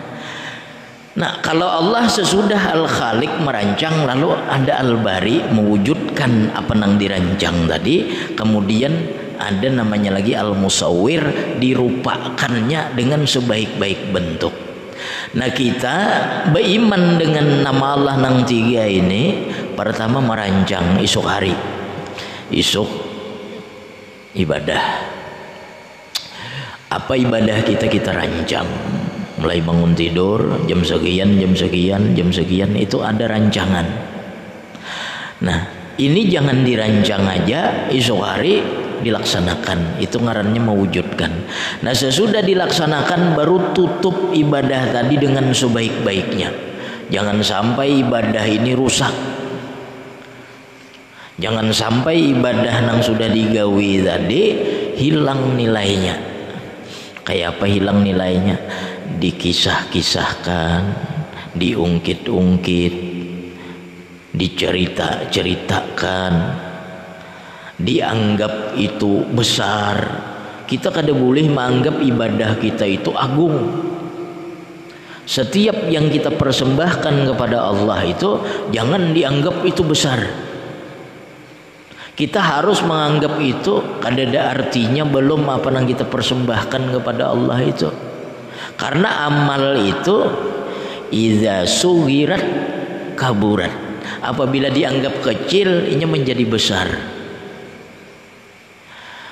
[1.10, 8.06] Nah, kalau Allah sesudah Al-Khaliq merancang lalu ada Al-Bari mewujudkan apa yang dirancang tadi,
[8.38, 8.94] kemudian
[9.34, 14.54] ada namanya lagi Al-Musawwir dirupakannya dengan sebaik-baik bentuk.
[15.34, 15.96] Nah, kita
[16.54, 21.56] beriman dengan nama Allah nang tiga ini pertama merancang esok hari.
[22.50, 22.90] isuk
[24.34, 24.82] ibadah
[26.90, 28.66] apa ibadah kita kita rancang
[29.40, 33.86] mulai bangun tidur jam sekian jam sekian jam sekian itu ada rancangan.
[35.40, 35.60] Nah
[35.96, 38.60] ini jangan dirancang aja esok hari
[39.00, 40.00] dilaksanakan.
[40.00, 41.32] Itu ngarannya mewujudkan.
[41.80, 46.52] Nah sesudah dilaksanakan baru tutup ibadah tadi dengan sebaik-baiknya.
[47.10, 49.10] Jangan sampai ibadah ini rusak.
[51.40, 54.42] Jangan sampai ibadah yang sudah digawi tadi
[55.00, 56.20] hilang nilainya.
[57.24, 58.60] Kayak apa hilang nilainya?
[59.18, 60.82] Dikisah-kisahkan,
[61.58, 62.94] diungkit-ungkit,
[64.30, 66.32] dicerita-ceritakan,
[67.80, 69.96] dianggap itu besar.
[70.70, 73.88] Kita kada boleh menganggap ibadah kita itu agung.
[75.26, 78.38] Setiap yang kita persembahkan kepada Allah itu
[78.70, 80.22] jangan dianggap itu besar
[82.20, 87.88] kita harus menganggap itu ada artinya belum apa yang kita persembahkan kepada Allah itu.
[88.76, 90.18] Karena amal itu
[91.12, 92.44] iza sugirat
[93.14, 93.72] kaburat.
[94.20, 96.88] Apabila dianggap kecil, ini menjadi besar.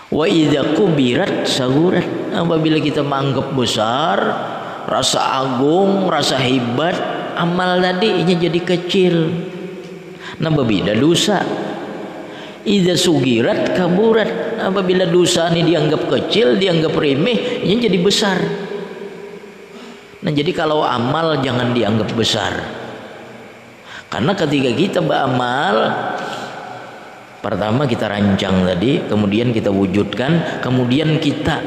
[0.09, 2.33] Wa idza kubirat sagurat.
[2.33, 4.19] Apabila kita menganggap besar,
[4.89, 6.97] rasa agung, rasa hebat,
[7.37, 9.15] amal tadi ini jadi kecil.
[10.39, 11.43] Nah, berbeda dosa
[12.69, 18.37] Ida sugirat kaburat apabila dosa ini dianggap kecil dianggap remeh ini jadi besar
[20.19, 22.53] nah jadi kalau amal jangan dianggap besar.
[24.09, 25.75] Karena ketika kita beramal
[27.39, 31.61] pertama kita rancang tadi kemudian kita wujudkan kemudian kita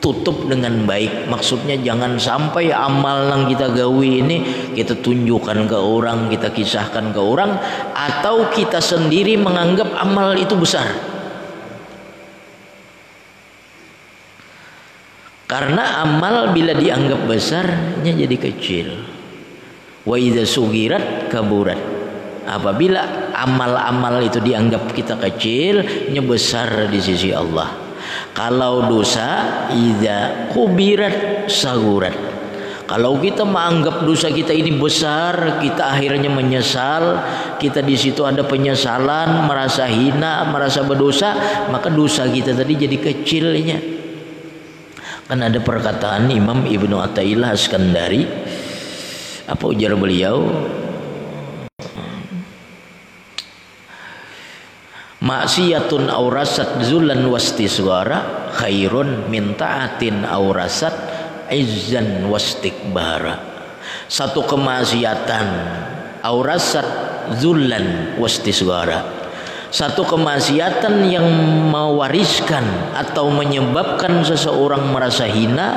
[0.00, 1.28] tutup dengan baik.
[1.28, 4.36] Maksudnya jangan sampai amal yang kita gawi ini
[4.72, 7.58] kita tunjukkan ke orang kita kisahkan ke orang
[7.92, 11.15] atau kita sendiri menganggap amal itu besar
[15.46, 18.88] karena amal bila dianggap besarnya jadi kecil
[20.06, 21.78] wa idza sugirat kaburat
[22.46, 25.82] apabila amal-amal itu dianggap kita kecil
[26.26, 27.86] besar di sisi Allah
[28.36, 29.28] kalau dosa
[29.72, 32.14] ida kubirat sagurat.
[32.86, 37.18] Kalau kita menganggap dosa kita ini besar, kita akhirnya menyesal,
[37.58, 41.34] kita di situ ada penyesalan, merasa hina, merasa berdosa,
[41.66, 43.95] maka dosa kita tadi jadi kecilnya.
[45.26, 48.22] Kan ada perkataan Imam Ibnu Athaillah Askandari
[49.50, 50.46] apa ujar beliau?
[55.18, 60.94] Maksiatun aurasat zulan wastisgara khairun min taatin aurasat
[61.50, 63.34] izzan wastikbara.
[64.06, 65.46] Satu kemaksiatan
[66.22, 66.86] aurasat
[67.42, 69.15] zulan wastisgara
[69.76, 71.28] satu kemaksiatan yang
[71.68, 72.64] mewariskan
[72.96, 75.68] atau menyebabkan seseorang merasa hina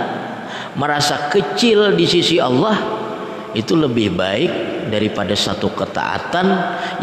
[0.79, 2.79] merasa kecil di sisi Allah
[3.51, 4.51] itu lebih baik
[4.87, 6.47] daripada satu ketaatan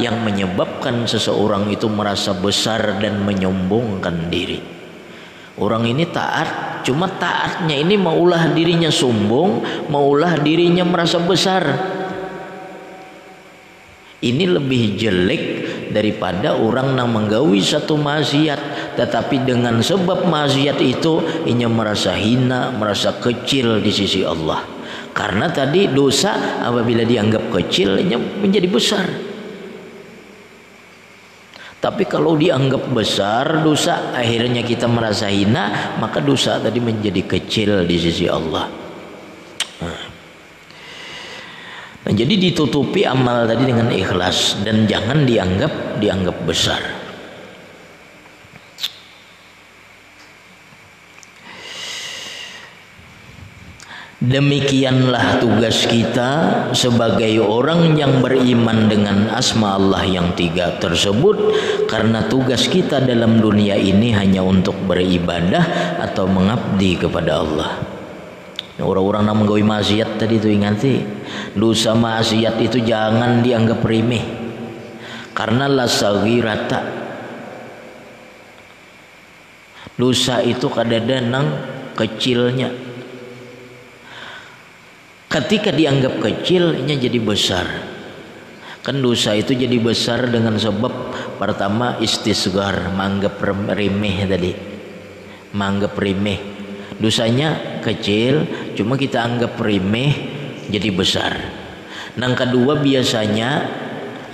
[0.00, 4.62] yang menyebabkan seseorang itu merasa besar dan menyombongkan diri.
[5.60, 11.64] Orang ini taat, cuma taatnya ini maulah dirinya sombong, maulah dirinya merasa besar.
[14.22, 21.68] Ini lebih jelek daripada orang yang menggawi satu maksiat tetapi dengan sebab maksiat itu ia
[21.68, 24.64] merasa hina, merasa kecil di sisi Allah.
[25.12, 28.00] Karena tadi dosa apabila dianggap kecil
[28.40, 29.06] menjadi besar.
[31.76, 37.96] Tapi kalau dianggap besar dosa akhirnya kita merasa hina maka dosa tadi menjadi kecil di
[38.00, 38.85] sisi Allah.
[42.06, 46.78] Nah, jadi ditutupi amal tadi dengan ikhlas dan jangan dianggap dianggap besar.
[54.22, 56.30] Demikianlah tugas kita
[56.72, 61.36] sebagai orang yang beriman dengan asma Allah yang tiga tersebut
[61.90, 67.95] karena tugas kita dalam dunia ini hanya untuk beribadah atau mengabdi kepada Allah.
[68.76, 71.00] Orang-orang yang menggawi maksiat tadi itu ingati
[71.56, 74.24] dosa maksiat itu jangan dianggap remeh.
[75.32, 76.80] Karena la rata
[79.96, 81.46] dosa itu kadang-kadang
[81.96, 82.68] kecilnya.
[85.32, 87.66] Ketika dianggap kecilnya jadi besar.
[88.84, 90.92] Kan dosa itu jadi besar dengan sebab
[91.42, 93.40] pertama istisgar menganggap
[93.72, 94.52] remeh tadi.
[95.56, 96.38] Menganggap remeh.
[96.96, 100.12] Dosanya kecil cuma kita anggap remeh
[100.68, 101.32] jadi besar.
[102.16, 103.50] Dan kedua biasanya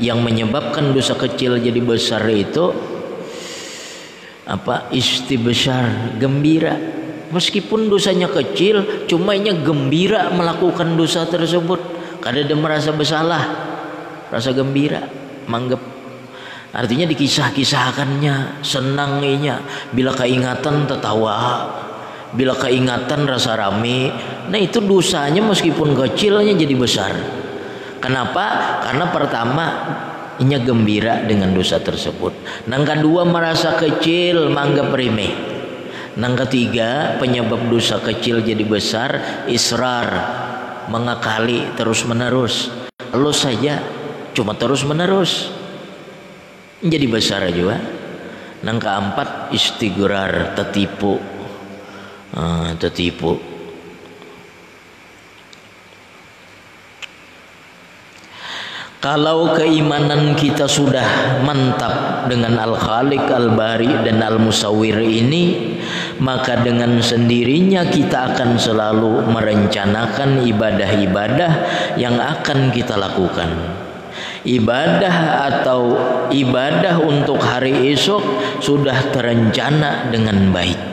[0.02, 2.74] yang menyebabkan dosa kecil jadi besar itu
[4.46, 4.90] apa?
[4.90, 6.74] Istibsyar gembira.
[7.32, 11.80] Meskipun dosanya kecil cuma nya gembira melakukan dosa tersebut.
[12.20, 13.72] Kada dia merasa bersalah
[14.32, 15.04] rasa gembira
[15.44, 15.76] manggap
[16.72, 19.60] artinya dikisah-kisahkannya senangnya
[19.92, 21.68] bila keingatan tertawa
[22.32, 24.12] bila keingatan rasa rame
[24.48, 27.12] nah itu dosanya meskipun kecilnya jadi besar
[28.00, 29.66] kenapa karena pertama
[30.40, 32.66] inya gembira dengan dosa tersebut.
[32.70, 35.34] Nang kedua merasa kecil, mangga remeh.
[36.16, 40.08] Nang ketiga penyebab dosa kecil jadi besar, israr,
[40.88, 42.68] mengakali terus menerus.
[43.14, 43.80] Lo saja
[44.32, 45.52] cuma terus menerus.
[46.82, 47.78] Jadi besar juga.
[48.62, 51.18] Nang keempat istigrar, tertipu.
[52.80, 53.52] Tertipu
[59.02, 65.74] Kalau keimanan kita sudah mantap dengan Al-Khaliq, Al-Bari dan Al-Musawwir ini,
[66.22, 71.52] maka dengan sendirinya kita akan selalu merencanakan ibadah-ibadah
[71.98, 73.50] yang akan kita lakukan.
[74.46, 75.98] Ibadah atau
[76.30, 78.22] ibadah untuk hari esok
[78.62, 80.91] sudah terencana dengan baik.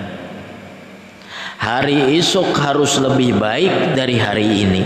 [1.60, 4.84] Hari esok harus lebih baik dari hari ini.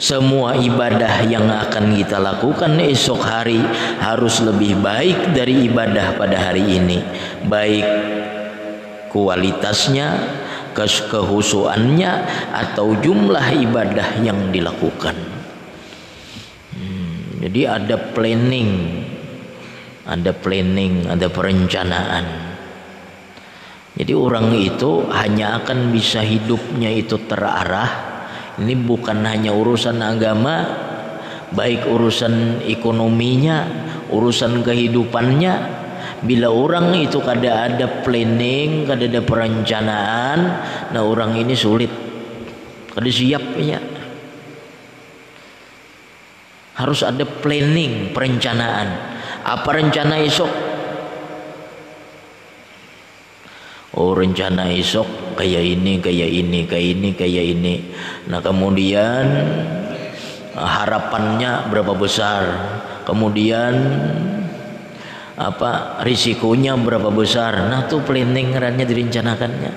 [0.00, 3.60] Semua ibadah yang akan kita lakukan esok hari
[4.00, 7.04] harus lebih baik dari ibadah pada hari ini.
[7.44, 7.84] Baik
[9.12, 10.16] kualitasnya
[10.72, 12.12] kehusuannya
[12.56, 15.12] atau jumlah ibadah yang dilakukan.
[16.72, 19.04] Hmm, jadi ada planning
[20.08, 22.49] ada planning ada perencanaan
[24.00, 28.10] jadi orang itu hanya akan bisa hidupnya itu terarah
[28.60, 30.68] ini bukan hanya urusan agama,
[31.48, 33.64] baik urusan ekonominya,
[34.12, 35.80] urusan kehidupannya.
[36.20, 40.38] Bila orang itu kada ada planning, kada ada perencanaan,
[40.92, 41.88] nah orang ini sulit.
[42.92, 43.80] Kada siapnya.
[46.76, 48.88] Harus ada planning, perencanaan.
[49.40, 50.69] Apa rencana esok?
[53.90, 57.74] Oh rencana esok kayak ini kayak ini kayak ini kayak ini.
[58.30, 59.26] Nah kemudian
[60.54, 62.42] harapannya berapa besar?
[63.02, 63.74] Kemudian
[65.34, 67.66] apa risikonya berapa besar?
[67.66, 69.72] Nah tuh planning rannya direncanakannya.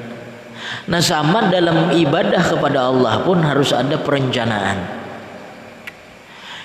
[0.94, 5.02] Nah sama dalam ibadah kepada Allah pun harus ada perencanaan.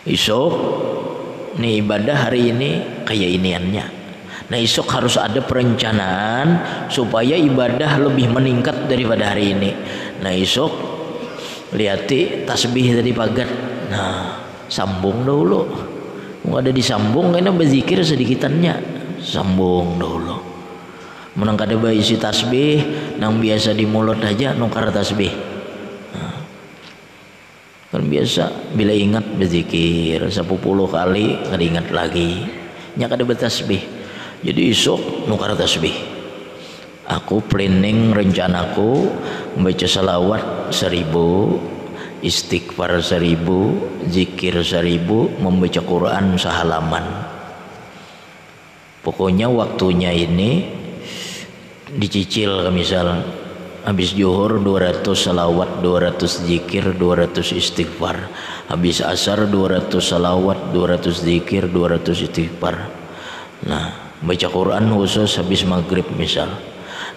[0.04, 0.52] Esok
[1.56, 2.70] nih ibadah hari ini
[3.08, 3.97] kayak iniannya
[4.48, 9.70] Nah esok harus ada perencanaan supaya ibadah lebih meningkat daripada hari ini.
[10.24, 10.72] Nah esok
[11.76, 13.48] lihati tasbih tadi pagar.
[13.92, 14.40] Nah
[14.72, 15.62] sambung dulu.
[16.48, 18.96] Mau ada disambung karena berzikir sedikitannya.
[19.20, 20.40] Sambung dulu.
[21.36, 22.80] Menang kada isi tasbih
[23.20, 25.30] nang biasa di mulut aja nukar tasbih.
[26.16, 26.40] Nah,
[27.92, 32.48] kan biasa bila ingat berzikir sepuluh kali kada ingat lagi.
[32.96, 33.97] Nya kada bertasbih
[34.42, 35.94] jadi esok nukar tasbih.
[37.08, 39.08] Aku planning rencanaku
[39.56, 41.56] membaca salawat seribu
[42.20, 47.02] istighfar seribu zikir seribu membaca Quran sehalaman.
[49.00, 50.68] Pokoknya waktunya ini
[51.96, 53.24] dicicil misal
[53.88, 58.28] habis juhur 200 salawat 200 zikir 200 istighfar.
[58.68, 62.76] Habis asar 200 salawat 200 zikir 200 istighfar.
[63.64, 66.50] Nah baca Quran khusus habis maghrib misal.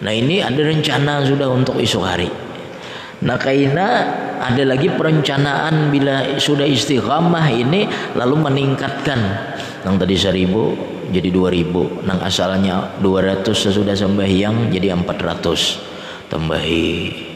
[0.01, 2.29] Nah ini ada rencana sudah untuk esok hari.
[3.21, 3.87] Nah kaina
[4.41, 7.85] ada lagi perencanaan bila sudah istiqamah ini
[8.17, 9.19] lalu meningkatkan.
[9.85, 10.63] Yang tadi seribu
[11.13, 12.01] jadi dua ribu.
[12.05, 15.61] Nang asalnya dua ratus sesudah sembahyang jadi empat ratus.
[16.33, 17.29] Tambahi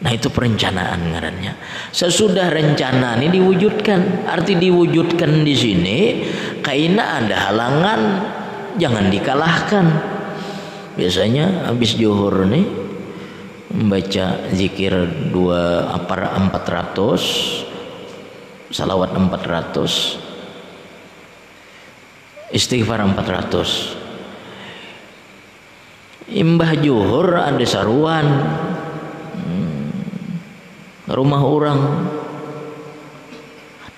[0.00, 1.60] Nah itu perencanaan ngarannya.
[1.92, 5.98] Sesudah rencana ini diwujudkan, arti diwujudkan di sini,
[6.64, 8.00] kaina ada halangan
[8.78, 9.86] jangan dikalahkan.
[10.94, 12.66] Biasanya habis juhur nih
[13.70, 14.92] membaca zikir
[15.30, 17.22] dua empat ratus
[18.70, 20.18] salawat empat ratus
[22.50, 23.70] istighfar empat ratus.
[26.30, 28.26] Imbah juhur ada saruan.
[29.34, 29.90] Hmm,
[31.10, 31.80] rumah orang.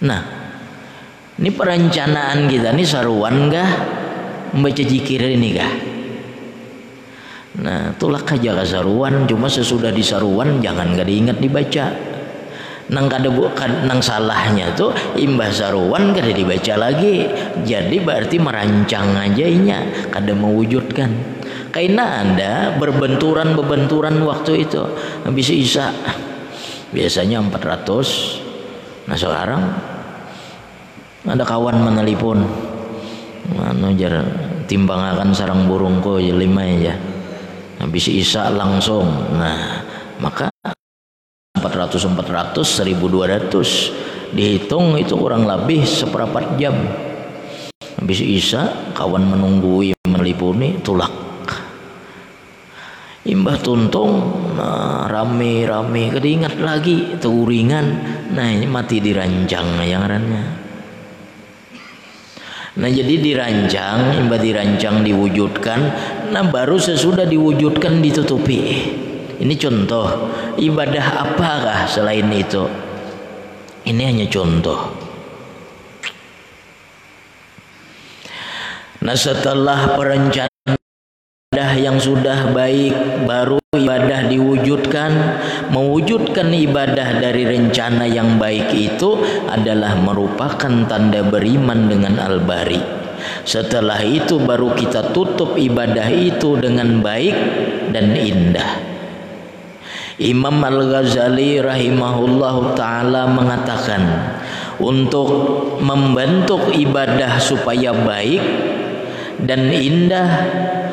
[0.04, 0.22] Nah
[1.40, 4.01] ini perencanaan kita ini saruan gak
[4.52, 5.72] membaca zikir ini kah
[7.52, 11.86] nah itulah kaja kasaruan cuma sesudah disaruan jangan gak diingat dibaca
[12.92, 17.28] nang kada bukan nang salahnya tuh imbah saruan kada dibaca lagi
[17.64, 19.78] jadi berarti merancang aja inya
[20.08, 21.32] kada mewujudkan
[21.72, 24.84] Karena ada berbenturan-berbenturan waktu itu
[25.24, 25.88] habis Isya.
[26.92, 29.08] Biasanya 400.
[29.08, 29.62] Nah sekarang
[31.24, 32.44] ada kawan menelpon.
[33.50, 34.22] Anu jar
[34.70, 36.94] timbang akan sarang burungku ya lima ya.
[37.82, 39.06] Habis Isya langsung.
[39.34, 39.82] Nah,
[40.22, 40.46] maka
[41.58, 46.74] 400 400 1200 dihitung itu kurang lebih seperempat jam.
[47.98, 51.10] Habis Isya kawan menunggui melipuni tulak.
[53.22, 54.18] Imbah tuntung
[54.58, 57.86] nah, rame rame keringat lagi turingan.
[58.34, 60.61] Nah ini mati dirancang yang rannya
[62.72, 65.80] nah jadi dirancang imbah dirancang diwujudkan
[66.32, 68.60] nah baru sesudah diwujudkan ditutupi.
[69.42, 72.62] Ini contoh ibadah apakah selain itu?
[73.82, 74.94] Ini hanya contoh.
[79.02, 80.51] Nah setelah perencanaan
[81.52, 85.12] ibadah yang sudah baik baru ibadah diwujudkan.
[85.68, 89.20] Mewujudkan ibadah dari rencana yang baik itu
[89.52, 92.80] adalah merupakan tanda beriman dengan al-bari.
[93.44, 97.36] Setelah itu baru kita tutup ibadah itu dengan baik
[97.92, 98.72] dan indah.
[100.24, 104.00] Imam Al-Ghazali rahimahullah taala mengatakan
[104.80, 105.28] untuk
[105.84, 108.40] membentuk ibadah supaya baik
[109.44, 110.30] dan indah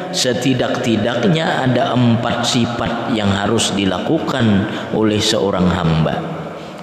[0.09, 6.15] setidak-tidaknya ada empat sifat yang harus dilakukan oleh seorang hamba.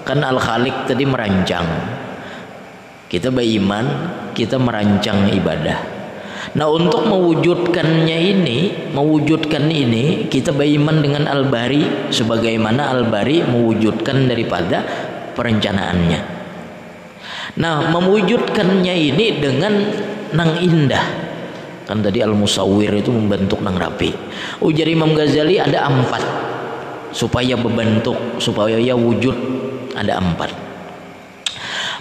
[0.07, 1.67] Kan Al-Khaliq tadi merancang.
[3.07, 3.87] Kita beriman
[4.35, 5.79] kita merancang ibadah.
[6.55, 8.59] Nah untuk mewujudkannya ini,
[8.95, 14.87] mewujudkan ini kita beriman dengan Al-Bari sebagaimana Al-Bari mewujudkan daripada
[15.35, 16.21] perencanaannya.
[17.59, 19.75] Nah mewujudkannya ini dengan
[20.37, 21.26] nang indah
[21.87, 24.11] kan tadi al musawwir itu membentuk nang rapi.
[24.59, 26.23] Ujar Imam Ghazali ada empat.
[27.15, 29.33] Supaya berbentuk supaya ya wujud
[29.95, 30.51] ada empat.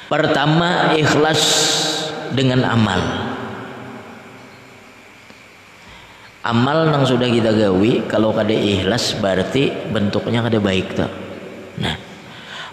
[0.10, 1.42] Pertama ikhlas
[2.34, 3.02] dengan amal.
[6.46, 11.10] Amal yang sudah kita gawi kalau kada ikhlas berarti bentuknya kada baik tuh
[11.76, 11.98] nah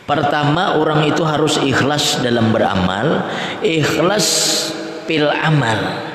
[0.05, 3.25] pertama orang itu harus ikhlas dalam beramal.
[3.65, 4.27] Ikhlas
[5.09, 6.12] pil amal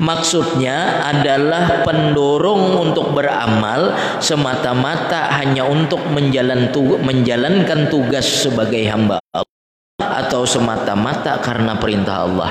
[0.00, 3.92] Maksudnya adalah pendorong untuk beramal
[4.24, 12.50] semata-mata hanya untuk menjalan tu, menjalankan tugas sebagai hamba Allah atau semata-mata karena perintah Allah.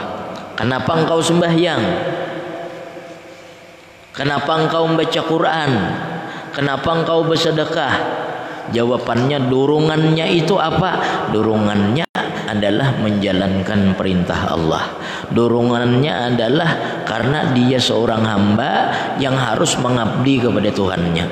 [0.54, 1.82] Kenapa engkau sembahyang?
[4.14, 5.72] Kenapa engkau membaca Quran?
[6.52, 7.94] Kenapa engkau bersedekah?
[8.70, 11.02] Jawabannya dorongannya itu apa?
[11.34, 12.06] Dorongannya
[12.46, 14.86] adalah menjalankan perintah Allah.
[15.34, 18.72] Dorongannya adalah karena dia seorang hamba
[19.18, 21.26] yang harus mengabdi kepada Tuhannya.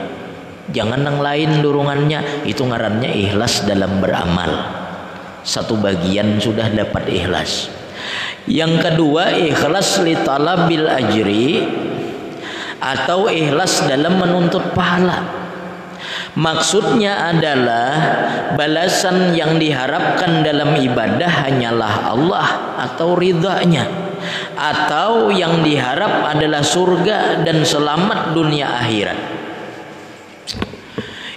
[0.69, 4.51] Jangan yang lain dorongannya itu ngarannya ikhlas dalam beramal.
[5.41, 7.73] Satu bagian sudah dapat ikhlas.
[8.45, 11.65] Yang kedua ikhlas li talabil ajri
[12.79, 15.48] atau ikhlas dalam menuntut pahala.
[16.39, 17.91] Maksudnya adalah
[18.55, 22.47] balasan yang diharapkan dalam ibadah hanyalah Allah
[22.79, 23.83] atau ridhanya
[24.55, 29.19] atau yang diharap adalah surga dan selamat dunia akhirat.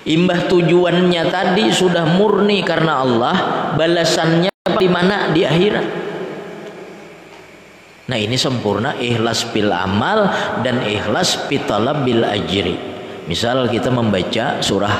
[0.07, 3.36] Imbah tujuannya tadi sudah murni karena Allah,
[3.74, 5.86] balasannya di mana di akhirat.
[8.07, 10.30] Nah ini sempurna ikhlas bil amal
[10.62, 12.91] dan ikhlas pitalab bil ajri.
[13.31, 14.97] Misal kita membaca surah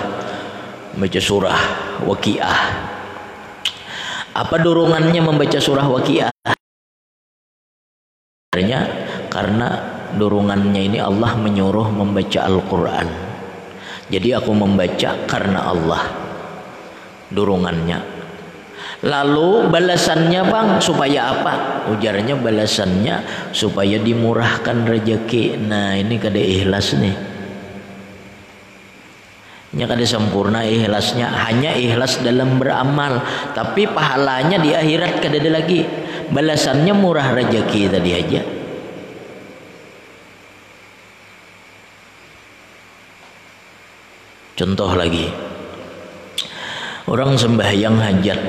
[0.95, 1.61] membaca surah
[2.07, 2.61] Waqiah.
[4.33, 6.31] Apa dorongannya membaca surah Waqiah?
[9.33, 9.69] karena
[10.21, 13.09] dorongannya ini Allah menyuruh membaca Al-Qur'an.
[14.13, 16.05] Jadi aku membaca karena Allah.
[17.33, 18.23] Dorongannya.
[19.03, 21.55] Lalu balasannya bang supaya apa?
[21.97, 25.59] Ujarnya balasannya supaya dimurahkan rezeki.
[25.65, 27.32] Nah ini kada ikhlas nih
[29.73, 31.33] nya kada sempurna ikhlasnya.
[31.33, 33.25] Hanya ikhlas dalam beramal.
[33.57, 35.81] Tapi pahalanya di akhirat kada ada lagi.
[36.29, 38.43] Balasannya murah rezeki tadi aja.
[44.53, 45.27] Contoh lagi.
[47.09, 48.41] Orang sembahyang hajat.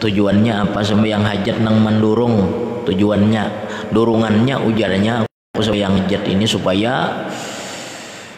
[0.00, 0.80] Tujuannya apa?
[0.80, 3.42] Sembahyang hajat nang mendurung tujuannya
[3.90, 5.24] dorongannya ujarnya
[5.56, 7.24] sembahyang hajat ini supaya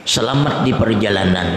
[0.07, 1.49] selamat di perjalanan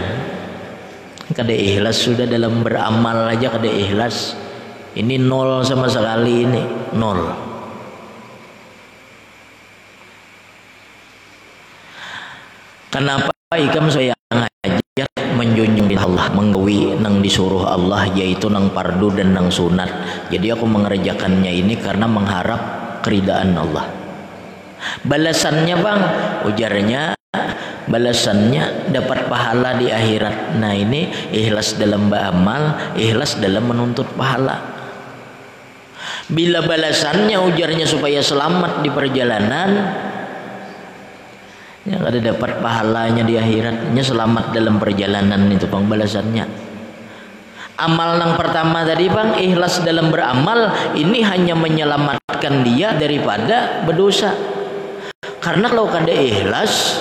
[1.30, 4.34] kada ikhlas sudah dalam beramal aja kada ikhlas.
[4.98, 6.62] Ini nol sama sekali ini
[6.98, 7.50] nol.
[12.90, 19.46] Kenapa ikam saya ngajak menjunjung Allah menggawi nang disuruh Allah yaitu nang pardu dan nang
[19.46, 19.88] sunat.
[20.34, 22.60] Jadi aku mengerjakannya ini karena mengharap
[23.06, 23.86] keridaan Allah.
[25.06, 26.00] Balasannya bang
[26.50, 27.02] ujarnya
[27.90, 30.56] balasannya dapat pahala di akhirat.
[30.56, 34.62] Nah ini ikhlas dalam beramal ikhlas dalam menuntut pahala.
[36.30, 39.70] Bila balasannya ujarnya supaya selamat di perjalanan
[41.90, 46.44] yang ada dapat pahalanya di akhiratnya selamat dalam perjalanan itu bang balasannya.
[47.80, 54.36] Amal yang pertama tadi bang ikhlas dalam beramal ini hanya menyelamatkan dia daripada berdosa.
[55.40, 57.00] Karena kalau kada ikhlas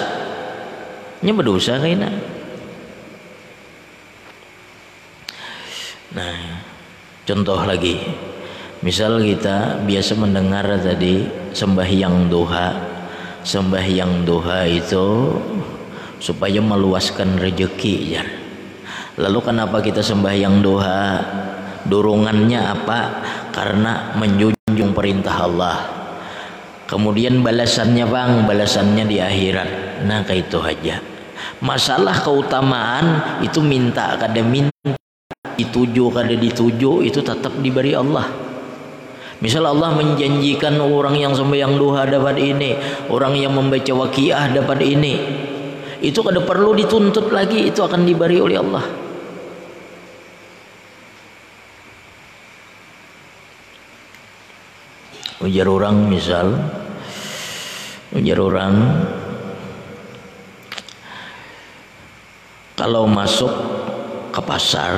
[1.20, 2.12] nya berdosa kayaknya
[6.10, 6.66] nah
[7.30, 8.02] contoh lagi.
[8.80, 12.90] Misal kita biasa mendengar tadi sembahyang doha
[13.44, 15.36] sembahyang doha itu
[16.20, 18.24] supaya meluaskan rezeki ya.
[19.20, 21.04] Lalu kenapa kita sembahyang doha
[21.88, 23.00] dorongannya apa?
[23.52, 25.78] Karena menjunjung perintah Allah
[26.90, 30.96] kemudian balasannya bang balasannya di akhirat nah kayak itu aja
[31.62, 34.98] masalah keutamaan itu minta kada minta
[35.56, 38.50] dituju kada dituju itu tetap diberi Allah
[39.40, 42.76] Misal Allah menjanjikan orang yang sembahyang duha dapat ini,
[43.08, 45.16] orang yang membaca waqiah dapat ini.
[46.04, 48.84] Itu kada perlu dituntut lagi, itu akan diberi oleh Allah.
[55.50, 56.54] Ujar orang misal.
[58.14, 58.74] Ujar orang.
[62.78, 63.50] Kalau masuk
[64.30, 64.94] ke pasar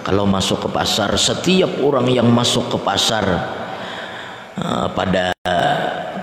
[0.00, 3.24] kalau masuk ke pasar setiap orang yang masuk ke pasar
[4.56, 5.34] uh, pada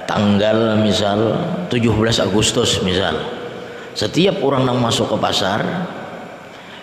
[0.10, 1.38] tanggal misal
[1.70, 3.14] 17 Agustus misal
[3.94, 5.60] setiap orang yang masuk ke pasar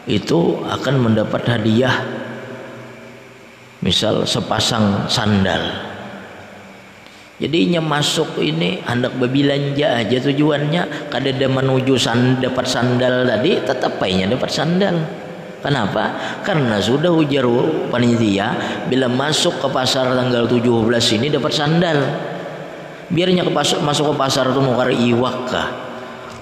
[0.05, 2.05] itu akan mendapat hadiah
[3.81, 5.84] misal sepasang sandal
[7.45, 14.01] Jadinya masuk ini hendak berbelanja aja tujuannya kada ada menuju san, dapat sandal tadi tetap
[14.01, 14.97] payahnya dapat sandal.
[15.61, 16.17] Kenapa?
[16.41, 17.45] Karena sudah ujar
[17.93, 18.57] panitia
[18.89, 21.99] bila masuk ke pasar tanggal 17 ini dapat sandal.
[23.13, 25.69] Biarnya ke pasar, masuk ke pasar itu nukar iwak kah.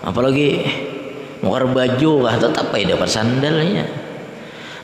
[0.07, 0.63] Apalagi
[1.43, 3.91] nukar baju kah tetap payah dapat sandalnya.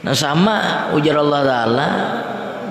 [0.02, 1.88] Nah sama ujar Allah Ta'ala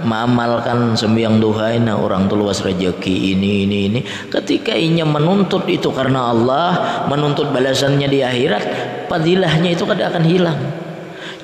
[0.04, 4.00] mengamalkan sembiang duha ini orang tu luas rezeki ini ini ini.
[4.30, 6.70] Ketika inya menuntut itu karena Allah
[7.08, 8.64] menuntut balasannya di akhirat
[9.08, 10.60] padilahnya itu kada akan hilang.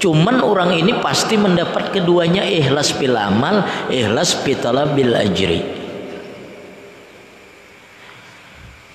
[0.04, 5.64] Cuman orang ini pasti mendapat keduanya ikhlas bil amal ikhlas bil ajri.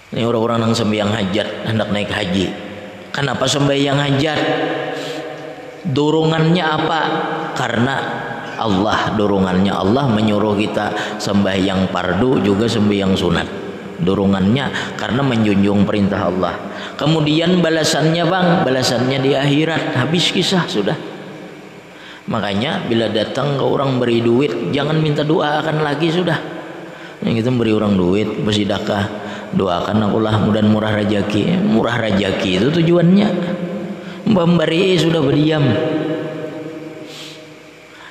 [0.08, 2.46] Ini orang-orang yang sembahyang hajat hendak naik haji.
[3.12, 4.40] Kenapa sembahyang hajat?
[5.88, 7.00] Dorongannya apa?
[7.56, 7.96] Karena
[8.58, 13.48] Allah dorongannya Allah menyuruh kita sembahyang pardu juga sembahyang sunat.
[13.98, 16.54] Dorongannya karena menjunjung perintah Allah.
[16.98, 19.94] Kemudian balasannya bang balasannya di akhirat.
[19.94, 20.98] Habis kisah sudah.
[22.28, 26.38] Makanya bila datang ke orang beri duit jangan minta doa akan lagi sudah.
[27.22, 29.06] Yang kita beri orang duit bersidakah
[29.54, 33.28] doakan akulah mudah murah rajaki murah rajaki itu tujuannya.
[34.28, 35.64] Memberi sudah berdiam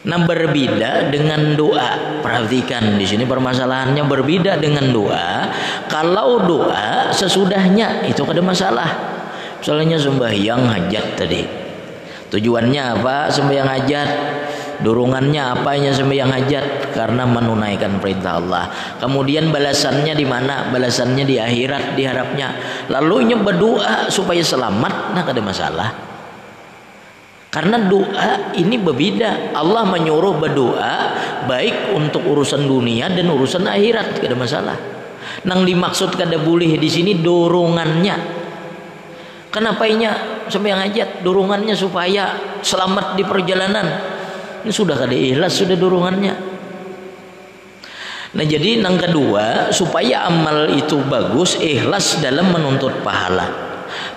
[0.08, 2.24] Nah berbeda dengan doa.
[2.24, 5.52] Perhatikan di sini permasalahannya berbeda dengan doa.
[5.92, 8.90] Kalau doa sesudahnya itu ada masalah.
[9.60, 11.44] Misalnya sembahyang hajat tadi.
[12.32, 13.28] Tujuannya apa?
[13.28, 14.10] Sembahyang hajat.
[14.78, 16.96] Dorongannya apanya sembahyang hajat?
[16.96, 18.72] Karena menunaikan perintah Allah.
[19.04, 20.72] Kemudian balasannya di mana?
[20.72, 22.56] Balasannya di akhirat diharapnya.
[22.88, 25.18] Lalu berdoa supaya selamat.
[25.18, 26.07] Nah ada masalah.
[27.58, 29.58] Karena doa ini berbeda.
[29.58, 30.94] Allah menyuruh berdoa
[31.50, 34.78] baik untuk urusan dunia dan urusan akhirat, tidak ada masalah.
[35.50, 38.14] Nang dimaksud kada boleh di sini dorongannya.
[39.50, 40.06] Kenapa ini
[40.46, 44.06] sampai yang hajat dorongannya supaya selamat di perjalanan.
[44.62, 46.38] Ini sudah kada ikhlas sudah dorongannya.
[48.38, 53.67] Nah jadi nang kedua supaya amal itu bagus ikhlas dalam menuntut pahala.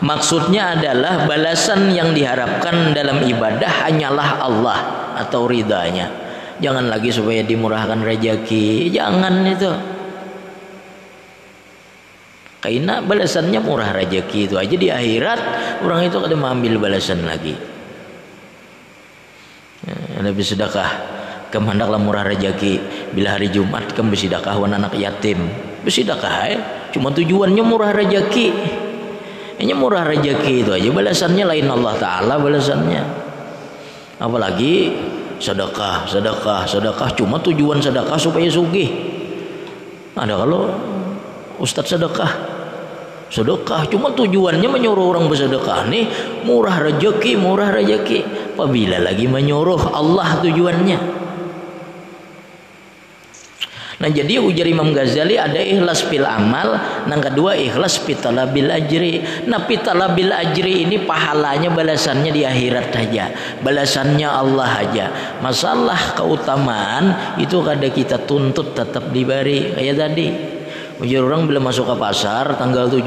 [0.00, 4.78] Maksudnya adalah balasan yang diharapkan dalam ibadah hanyalah Allah
[5.20, 6.08] atau ridhanya.
[6.60, 9.72] Jangan lagi supaya dimurahkan rezeki, jangan itu.
[12.60, 15.40] Karena balasannya murah rezeki itu aja di akhirat
[15.84, 17.56] orang itu kada mengambil balasan lagi.
[19.84, 22.80] Ya, lebih sedekah kehendaklah murah rezeki
[23.12, 25.50] bila hari Jumat kamu bersedekah anak yatim
[25.82, 26.60] bersedekah eh?
[26.92, 28.46] cuma tujuannya murah rezeki
[29.60, 30.88] Hanya murah rezeki itu aja.
[30.88, 33.02] Balasannya lain Allah Taala balasannya.
[34.16, 34.96] Apalagi
[35.36, 37.12] sedekah, sedekah, sedekah.
[37.12, 38.88] Cuma tujuan sedekah supaya sugih.
[40.16, 40.72] Ada kalau
[41.60, 42.32] Ustadz sedekah.
[43.28, 43.84] Sedekah.
[43.92, 46.08] Cuma tujuannya menyuruh orang bersedekah nih
[46.48, 48.24] murah rezeki murah rezeki
[48.56, 51.19] apabila lagi menyuruh Allah tujuannya
[54.00, 56.72] Nah jadi ujar Imam Ghazali ada ikhlas fil amal,
[57.04, 59.20] yang kedua ikhlas pitalabil ajri.
[59.44, 63.28] Nah pitalabil ajri ini pahalanya balasannya di akhirat saja,
[63.60, 65.06] balasannya Allah aja.
[65.44, 70.32] Masalah keutamaan itu kada kita tuntut tetap diberi kayak tadi.
[71.04, 73.04] Ujar orang bila masuk ke pasar tanggal 17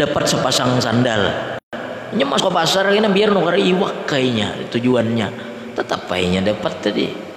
[0.00, 1.28] dapat sepasang sandal.
[2.16, 5.28] Masuk ke pasar ini biar nukar iwak kayaknya tujuannya.
[5.76, 7.33] Tetap kayaknya dapat tadi.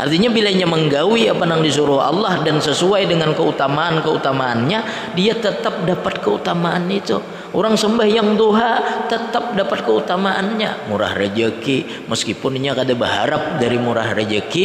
[0.00, 6.88] Artinya bila menggawi apa yang disuruh Allah dan sesuai dengan keutamaan-keutamaannya, dia tetap dapat keutamaan
[6.88, 7.20] itu.
[7.52, 10.88] Orang sembah yang duha tetap dapat keutamaannya.
[10.88, 14.64] Murah rezeki meskipun ia kada berharap dari murah rezeki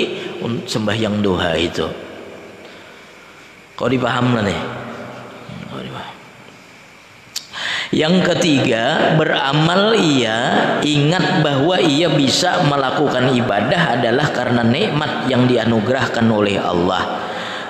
[0.64, 1.84] sembah yang duha itu.
[3.76, 4.86] Kau dipaham nih?
[7.96, 16.28] Yang ketiga, beramal ia ingat bahwa ia bisa melakukan ibadah adalah karena nikmat yang dianugerahkan
[16.28, 17.24] oleh Allah.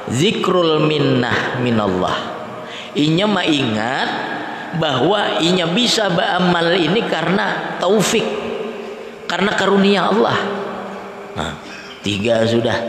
[0.09, 2.17] Zikrul minnah minallah.
[2.97, 4.09] Inya mah ingat
[4.81, 8.25] bahwa inya bisa beramal ini karena taufik,
[9.29, 10.37] karena karunia Allah.
[11.37, 11.53] Nah,
[12.01, 12.81] tiga sudah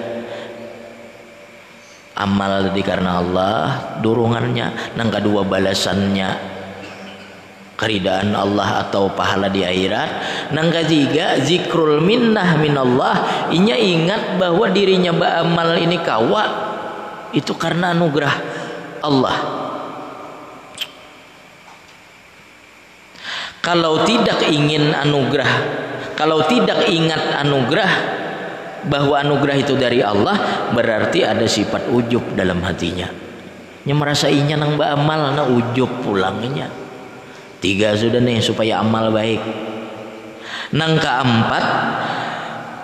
[2.17, 3.61] amal tadi karena Allah
[4.01, 6.56] dorongannya nang kedua balasannya
[7.77, 10.11] keridaan Allah atau pahala di akhirat.
[10.57, 13.49] Nang ketiga zikrul minnah minallah.
[13.53, 16.45] Inya ingat bahwa dirinya beramal ini kawa.
[17.37, 18.35] Itu karena anugerah
[19.05, 19.37] Allah.
[23.61, 25.85] Kalau tidak ingin anugerah
[26.17, 27.93] kalau tidak ingat anugerah
[28.89, 33.05] bahwa anugerah itu dari Allah berarti ada sifat ujub dalam hatinya.
[33.85, 36.86] Nya merasa inya nang beramal na ujub pulangnya
[37.61, 39.41] Tiga sudah nih supaya amal baik.
[40.77, 41.65] Nang keempat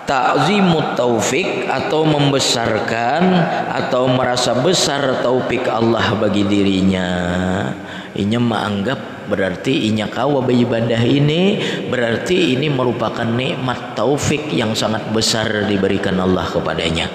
[0.03, 3.23] takzimut taufik atau membesarkan
[3.71, 7.09] atau merasa besar taufik Allah bagi dirinya.
[8.13, 11.57] Inya menganggap berarti inya kawa beribadah ini
[11.89, 17.09] berarti ini merupakan nikmat taufik yang sangat besar diberikan Allah kepadanya.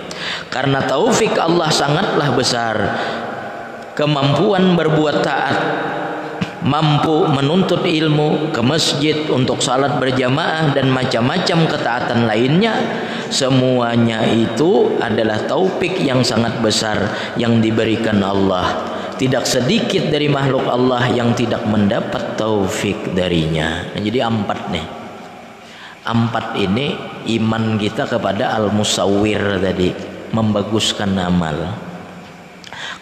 [0.50, 2.76] Karena taufik Allah sangatlah besar.
[3.94, 5.56] Kemampuan berbuat taat
[6.66, 12.74] mampu menuntut ilmu ke masjid untuk salat berjamaah dan macam-macam ketaatan lainnya
[13.30, 16.98] semuanya itu adalah taufik yang sangat besar
[17.38, 18.96] yang diberikan Allah.
[19.18, 23.82] Tidak sedikit dari makhluk Allah yang tidak mendapat taufik darinya.
[23.90, 24.86] Nah, jadi empat nih.
[26.06, 26.94] Empat ini
[27.38, 29.90] iman kita kepada al-musawwir tadi
[30.30, 31.87] membaguskan amal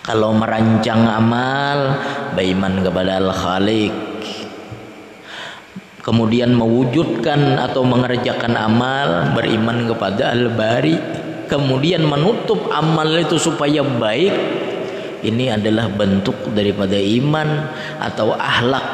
[0.00, 1.98] kalau merancang amal
[2.32, 3.92] beriman kepada Al-Khaliq.
[6.00, 10.96] Kemudian mewujudkan atau mengerjakan amal beriman kepada Al-Bari.
[11.50, 14.34] Kemudian menutup amal itu supaya baik.
[15.26, 17.66] Ini adalah bentuk daripada iman
[17.98, 18.86] atau ahlak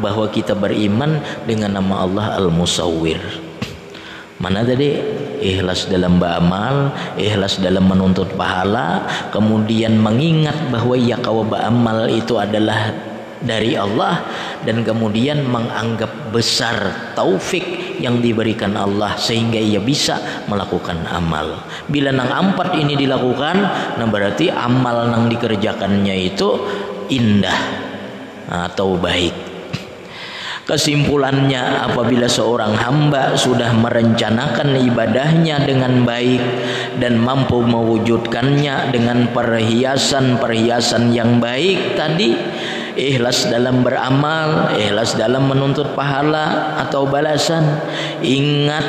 [0.00, 3.45] bahwa kita beriman dengan nama Allah Al-Musawwir
[4.36, 5.00] mana tadi
[5.40, 12.92] ikhlas dalam beramal, ikhlas dalam menuntut pahala, kemudian mengingat bahwa ya kau beramal itu adalah
[13.40, 14.24] dari Allah
[14.64, 21.64] dan kemudian menganggap besar taufik yang diberikan Allah sehingga ia bisa melakukan amal.
[21.88, 23.56] Bila nang empat ini dilakukan,
[24.00, 26.48] nah berarti amal nang dikerjakannya itu
[27.12, 27.60] indah
[28.48, 29.55] atau baik.
[30.66, 36.42] Kesimpulannya apabila seorang hamba sudah merencanakan ibadahnya dengan baik
[36.98, 42.34] dan mampu mewujudkannya dengan perhiasan-perhiasan yang baik tadi
[42.98, 47.62] ikhlas dalam beramal, ikhlas dalam menuntut pahala atau balasan,
[48.24, 48.82] ingat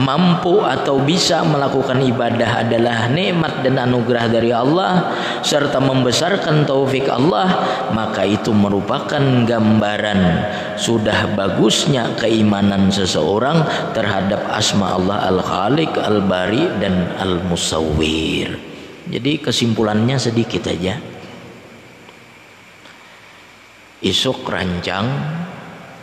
[0.00, 5.14] mampu atau bisa melakukan ibadah adalah nikmat dan anugerah dari Allah
[5.46, 7.62] serta membesarkan taufik Allah
[7.94, 10.20] maka itu merupakan gambaran
[10.74, 13.62] sudah bagusnya keimanan seseorang
[13.94, 18.58] terhadap asma Allah Al-Khaliq, Al-Bari dan Al-Musawwir.
[19.04, 20.96] Jadi kesimpulannya sedikit aja.
[24.04, 25.08] Isuk rancang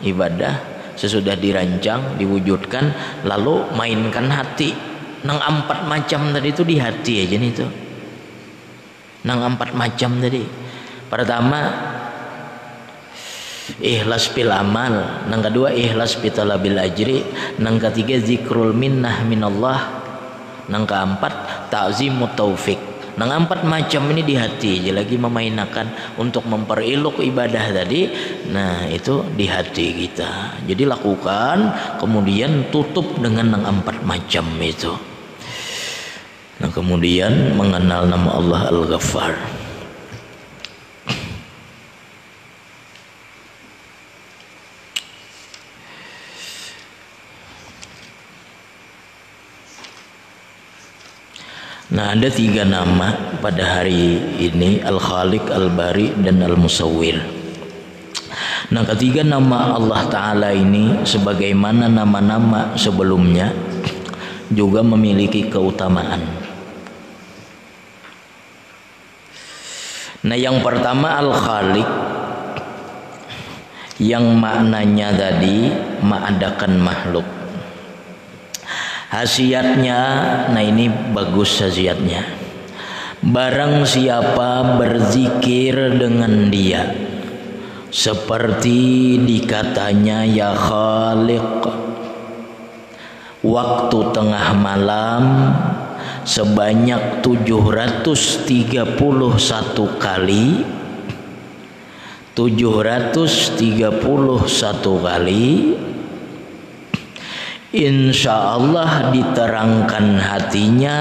[0.02, 2.92] ibadah sesudah dirancang diwujudkan
[3.26, 4.74] lalu mainkan hati.
[5.22, 7.72] Nang empat macam tadi itu di hati aja nih tuh
[9.22, 10.42] nang empat macam tadi.
[11.06, 11.60] Pertama
[13.78, 15.26] ikhlas fil amal.
[15.30, 17.22] Nang kedua ikhlas fi ajri.
[17.62, 20.02] Nang ketiga zikrul minnah minallah.
[20.72, 22.80] Nang keempat ta'zimut taufik
[23.20, 28.08] nang empat macam ini di hati jadi lagi memainkan untuk memperiluk ibadah tadi.
[28.52, 30.64] Nah itu di hati kita.
[30.64, 31.58] Jadi lakukan
[32.00, 34.94] kemudian tutup dengan nang empat macam itu.
[36.62, 39.61] Nah kemudian mengenal nama Allah Al-Ghaffar
[51.92, 57.20] Nah ada tiga nama pada hari ini Al-Khaliq, Al-Bari dan Al-Musawwir.
[58.72, 63.52] Nah ketiga nama Allah Ta'ala ini Sebagaimana nama-nama sebelumnya
[64.48, 66.24] Juga memiliki keutamaan.
[70.24, 71.90] Nah yang pertama Al-Khaliq
[74.00, 77.41] Yang maknanya tadi Mengadakan makhluk
[79.12, 80.02] Hasiatnya,
[80.56, 82.24] nah ini bagus hasiatnya.
[83.20, 87.12] Barang siapa berzikir dengan dia
[87.92, 91.60] seperti dikatanya ya Khaliq
[93.44, 95.24] waktu tengah malam
[96.24, 98.96] sebanyak 731
[100.00, 100.64] kali
[102.32, 103.92] 731
[105.04, 105.46] kali
[107.72, 110.98] Insya Allah diterangkan hatinya.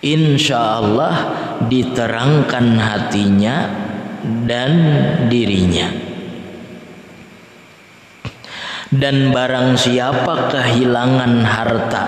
[0.00, 1.14] Insya Allah
[1.68, 3.56] diterangkan hatinya
[4.48, 4.72] dan
[5.28, 5.92] dirinya.
[8.88, 12.04] Dan barang siapa kehilangan harta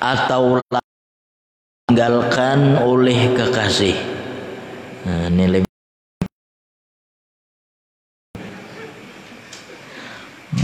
[0.00, 0.64] atau
[1.88, 3.96] tinggalkan oleh kekasih.
[5.04, 5.71] Nah, nilai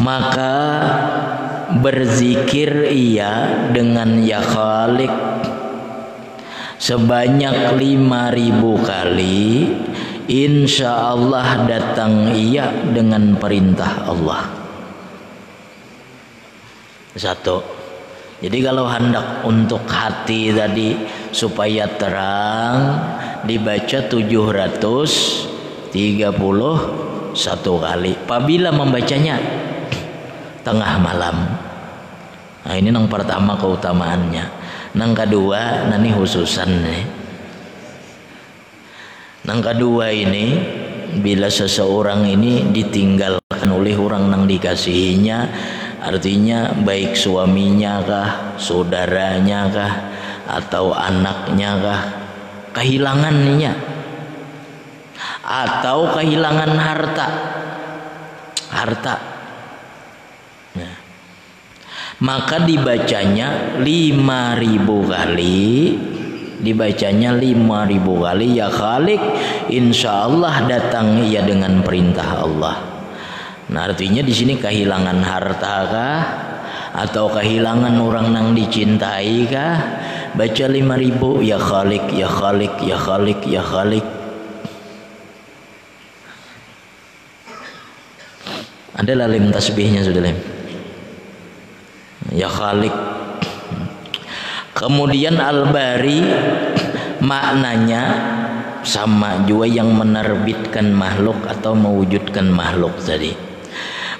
[0.08, 0.56] maka
[1.84, 5.12] berzikir ia dengan ya Khalik.
[6.80, 9.68] Sebanyak lima ribu kali
[10.32, 14.48] insya Allah datang ia dengan perintah Allah.
[17.12, 17.60] Satu.
[18.38, 20.94] Jadi kalau hendak untuk hati tadi
[21.34, 22.94] supaya terang
[23.42, 25.50] dibaca 731
[27.58, 28.12] kali.
[28.14, 29.34] Apabila membacanya
[30.68, 31.36] tengah malam.
[32.68, 34.44] Nah ini yang pertama keutamaannya.
[34.92, 37.02] Yang kedua nani khususan nih
[39.48, 40.60] yang kedua ini
[41.24, 45.38] bila seseorang ini ditinggalkan oleh orang yang dikasihinya
[46.04, 48.28] artinya baik suaminya kah
[48.60, 49.92] saudaranya kah
[50.52, 52.00] atau anaknya kah
[52.76, 53.72] kehilangannya
[55.48, 57.28] atau kehilangan harta.
[58.68, 59.37] Harta
[62.18, 65.94] maka dibacanya 5000 kali.
[66.58, 68.46] Dibacanya 5000 kali.
[68.58, 69.22] Ya Khalik
[69.70, 72.76] insya Allah datang ia dengan perintah Allah.
[73.70, 76.20] Nah artinya di sini kehilangan harta kah?
[76.98, 79.76] Atau kehilangan orang yang dicintai kah?
[80.34, 84.06] Baca 5000 ya Khalik ya Khalik ya Khalik ya Khalik.
[88.98, 90.57] Ada lalim tasbihnya sudah lem
[92.32, 92.92] ya Khalik.
[94.74, 96.22] Kemudian Al-Bari
[97.18, 98.02] maknanya
[98.86, 103.34] sama juga yang menerbitkan makhluk atau mewujudkan makhluk tadi.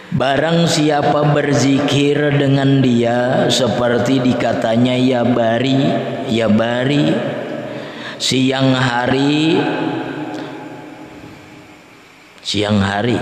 [0.09, 5.79] Barang siapa berzikir dengan dia seperti dikatanya ya bari,
[6.33, 7.13] ya bari
[8.17, 9.61] siang hari
[12.43, 13.21] siang hari.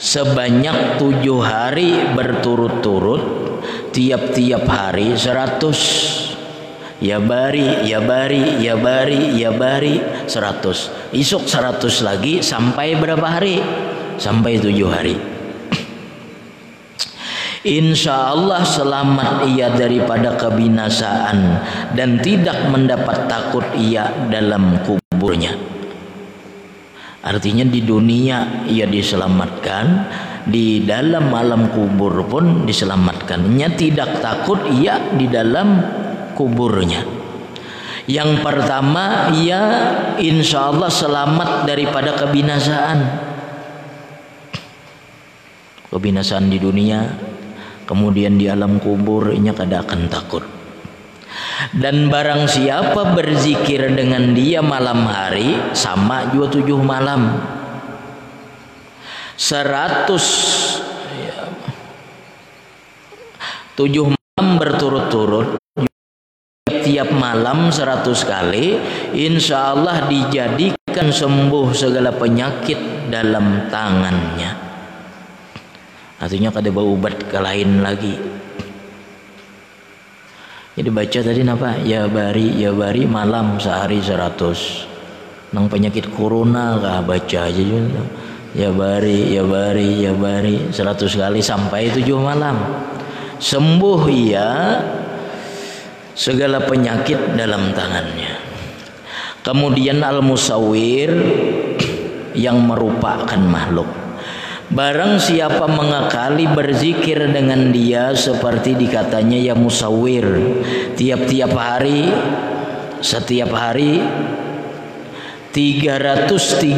[0.00, 3.53] Sebanyak tujuh hari berturut-turut
[3.94, 5.78] tiap-tiap hari seratus.
[6.98, 10.90] Ya bari ya bari ya bari ya bari seratus.
[11.14, 13.62] Isuk seratus lagi sampai berapa hari?
[14.18, 15.14] Sampai tujuh hari.
[17.78, 21.38] Insya Allah selamat ia daripada kebinasaan
[21.98, 25.54] dan tidak mendapat takut ia dalam kuburnya.
[27.24, 30.04] Artinya di dunia ia diselamatkan,
[30.44, 33.68] di dalam malam kubur pun diselamatkannya.
[33.72, 35.80] Tidak takut ia di dalam
[36.36, 37.24] kuburnya.
[38.04, 39.60] Yang pertama ia
[40.20, 42.98] insya Allah selamat daripada kebinasaan.
[45.88, 47.00] Kebinasaan di dunia
[47.88, 50.44] kemudian di alam kubur ia kada akan takut.
[51.72, 57.40] Dan barang siapa berzikir dengan dia malam hari sama juga tujuh malam
[59.34, 60.26] seratus
[61.18, 61.50] ya,
[63.74, 65.58] tujuh malam berturut-turut
[66.84, 68.78] tiap malam seratus kali
[69.16, 74.52] insya Allah dijadikan sembuh segala penyakit dalam tangannya
[76.22, 78.14] artinya kada berubat ke lain lagi
[80.74, 81.70] jadi baca tadi apa?
[81.86, 84.82] Ya bari, ya bari malam sehari seratus.
[85.54, 88.02] Nang penyakit corona kah baca aja juga.
[88.54, 92.54] Ya bari, ya bari, ya bari seratus kali sampai tujuh malam.
[93.42, 94.78] Sembuh ia
[96.14, 98.38] segala penyakit dalam tangannya.
[99.42, 101.10] Kemudian al-musawir
[102.32, 104.04] yang merupakan makhluk
[104.72, 110.24] Barang siapa mengakali berzikir dengan dia seperti dikatanya ya musawir
[110.96, 112.08] tiap-tiap hari
[113.04, 114.00] setiap hari
[115.52, 116.74] 336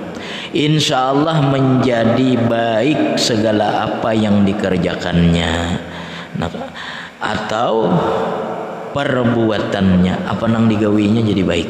[0.55, 5.53] Insya Allah menjadi baik segala apa yang dikerjakannya.
[6.39, 6.49] Nah
[7.19, 7.91] atau
[8.95, 11.69] perbuatannya apa nang digawinya jadi baik.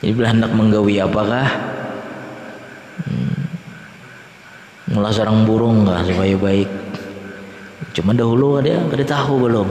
[0.00, 1.48] Jadi bila hendak menggawi apakah?
[3.04, 3.42] Hmm,
[4.94, 6.70] ngulah sarang burung kah supaya baik
[7.94, 9.68] cuma dahulu dia kada tahu belum.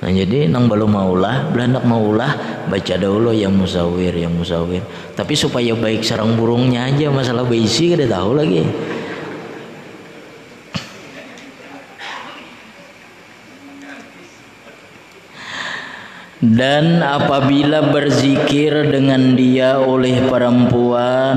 [0.00, 2.32] Nah jadi nang belum maulah bila hendak maulah
[2.68, 4.80] baca dahulu yang musawir yang musawir.
[5.12, 8.64] Tapi supaya baik sarang burungnya aja masalah baisi kada tahu lagi.
[16.40, 21.36] Dan apabila berzikir dengan dia oleh perempuan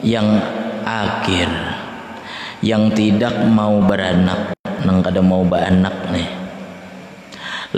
[0.00, 0.40] yang
[0.88, 1.65] akhir
[2.66, 6.26] yang tidak mau beranak nang kada mau beranak nih.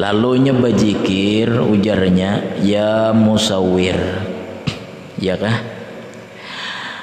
[0.00, 4.00] Lalunya berzikir ujarnya ya musawir
[5.20, 5.76] ya kah?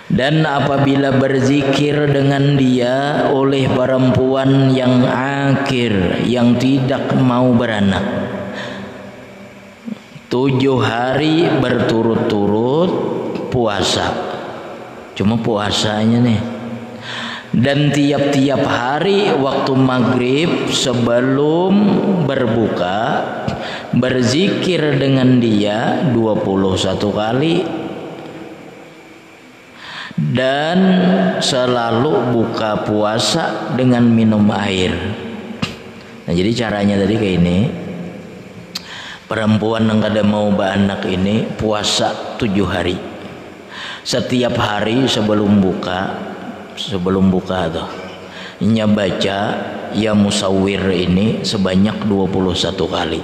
[0.06, 8.06] Dan apabila berzikir dengan dia oleh perempuan yang akhir yang tidak mau beranak
[10.30, 12.92] tujuh hari berturut-turut
[13.50, 14.14] puasa.
[15.18, 16.55] Cuma puasanya nih
[17.56, 21.74] dan tiap-tiap hari waktu maghrib sebelum
[22.28, 23.00] berbuka
[23.96, 27.56] berzikir dengan dia 21 kali.
[30.16, 30.80] Dan
[31.44, 34.96] selalu buka puasa dengan minum air.
[36.28, 37.60] Nah jadi caranya tadi kayak ini.
[39.26, 42.96] Perempuan yang kada mau beranak ini puasa tujuh hari.
[44.08, 46.35] Setiap hari sebelum buka
[46.78, 47.90] sebelum buka tuh.
[48.64, 49.40] Nya baca
[49.92, 53.22] ya musawir ini sebanyak 21 kali.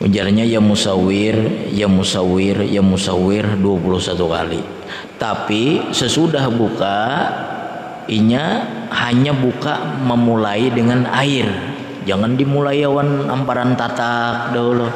[0.00, 1.36] Ujarnya ya musawir
[1.70, 4.62] ya musawir ya musawir 21 kali.
[5.20, 6.98] Tapi sesudah buka
[8.08, 11.46] inya hanya buka memulai dengan air.
[12.08, 14.88] Jangan dimulai awan amparan tatak dahulu.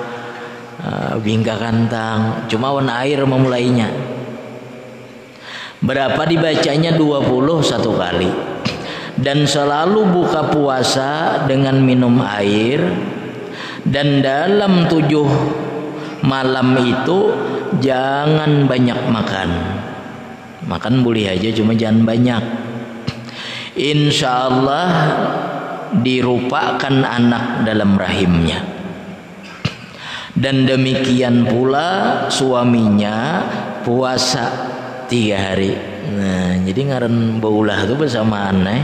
[0.85, 2.49] Uh, bingka kantang.
[2.51, 4.14] Cuma awan air memulainya
[5.85, 6.97] berapa dibacanya?
[6.97, 7.61] 21
[7.95, 8.31] kali.
[9.15, 12.83] Dan selalu buka puasa dengan minum air.
[13.85, 15.29] Dan dalam tujuh
[16.25, 17.31] malam itu
[17.79, 19.51] jangan banyak makan.
[20.65, 22.45] Makan boleh aja cuma jangan banyak.
[23.77, 24.89] Insya Allah
[26.01, 28.65] dirupakan anak dalam rahimnya.
[30.35, 33.47] Dan demikian pula suaminya
[33.87, 34.74] puasa
[35.07, 35.75] tiga hari.
[36.15, 38.83] Nah jadi ngaran baulah itu bersama aneh.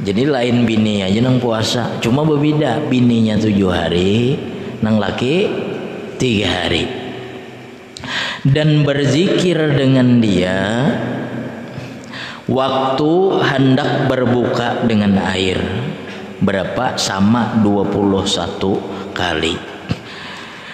[0.00, 2.00] Jadi lain bini aja nang puasa.
[2.00, 4.38] Cuma berbeda bininya tujuh hari
[4.80, 5.48] nang laki
[6.16, 6.84] tiga hari.
[8.40, 10.88] Dan berzikir dengan dia
[12.48, 13.12] waktu
[13.44, 15.60] hendak berbuka dengan air.
[16.40, 16.96] Berapa?
[16.96, 19.69] Sama 21 kali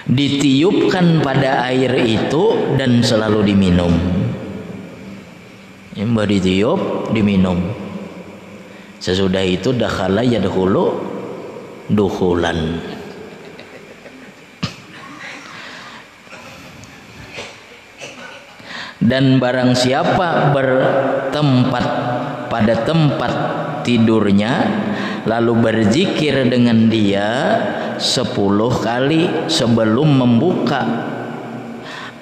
[0.07, 3.93] ditiupkan pada air itu dan selalu diminum.
[5.97, 6.81] Baru ditiup
[7.13, 7.61] diminum.
[8.97, 10.97] Sesudah itu dakhala yadkhulu
[11.93, 12.81] dukhulan.
[18.97, 21.87] Dan barang siapa bertempat
[22.49, 23.33] pada tempat
[23.85, 24.67] tidurnya
[25.27, 27.29] lalu berzikir dengan dia
[27.99, 30.87] sepuluh kali sebelum membuka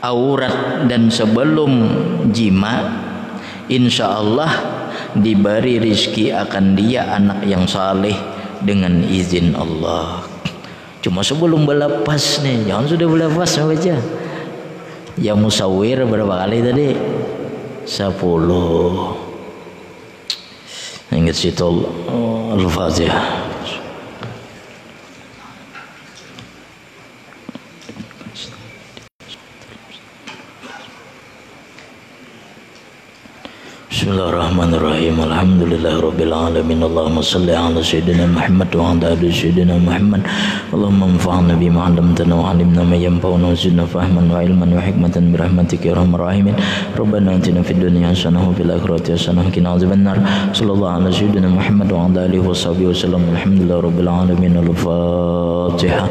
[0.00, 1.70] aurat dan sebelum
[2.32, 3.04] jima
[3.68, 4.52] insya Allah
[5.16, 8.16] diberi rizki akan dia anak yang saleh
[8.64, 10.24] dengan izin Allah.
[11.04, 13.96] Cuma sebelum berlepas nih jangan sudah berlepas baca
[15.20, 16.88] yang musawir berapa kali tadi?
[17.84, 19.20] Sepuluh.
[21.12, 21.68] Ingat situ
[22.54, 23.10] 我说发姐
[34.04, 39.22] بسم الله الرحمن الرحيم الحمد لله رب العالمين اللهم صل على سيدنا محمد وعلى آل
[39.32, 40.22] سيدنا محمد
[40.76, 46.56] اللهم انفعنا بما علمتنا وعلمنا ما ينفعنا وزدنا فهما وعلما وحكمة برحمتك يا رحم الرحيمين
[47.00, 50.18] ربنا آتنا في الدنيا حسنة وفي الآخرة حسنة وقنا عذاب النار
[50.52, 56.04] صلى الله على سيدنا محمد وعلى آله وصحبه وسلم الحمد لله رب العالمين الفاتحة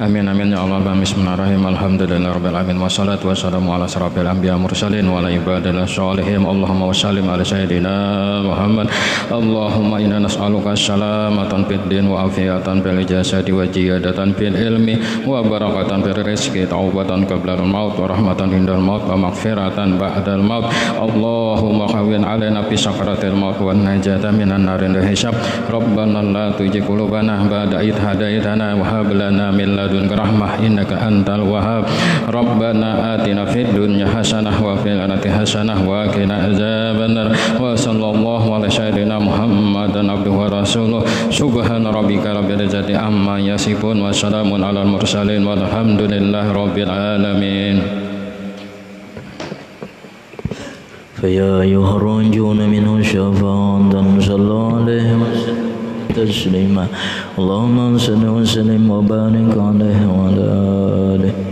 [0.00, 0.80] Amin amin ya Allah.
[0.96, 1.76] Bismillahirrahmanirrahim.
[1.76, 2.80] Alhamdulillah rabbil alamin.
[2.80, 8.40] Wassalatu wassalamu ala asrafil anbiya mursalin wa ala ibadillah sholihin Allahumma wa sallim ala sayyidina
[8.40, 8.88] Muhammad.
[9.28, 14.96] Allahumma inna nas'aluka salamatan fid din wa afiatan fil jasadi wa jiyadatan fil ilmi
[15.28, 20.40] wa barakatan fil rizqi taubatan qabla al maut wa rahmatan indal maut wa maghfiratan ba'dal
[20.40, 20.64] maut.
[20.96, 25.36] Allahumma khawin alaina fi sakaratil maut wa najata minan narin hisab.
[25.68, 31.41] Rabbana la tujib qulubana ba'da id hadaitana wa hab lana min ladunka rahmah innaka antal
[31.49, 31.89] wahhab
[32.29, 34.95] rabbana atina fid dunya hasanah wa fil
[35.25, 41.01] akhirati hasanah wa qina azabannar wa sallallahu ala sayyidina muhammadan abduhu wa rasuluh
[41.31, 47.77] subhana rabbika rabbil izzati amma yasifun wa salamun alal mursalin walhamdulillahi rabbil alamin
[51.15, 55.78] فيا أيها الراجون منه شفاعة صلى عليه وسلم
[56.15, 56.87] تسليما
[57.39, 60.45] اللهم صل وسلم وبارك عليه وعلى
[61.15, 61.48] آله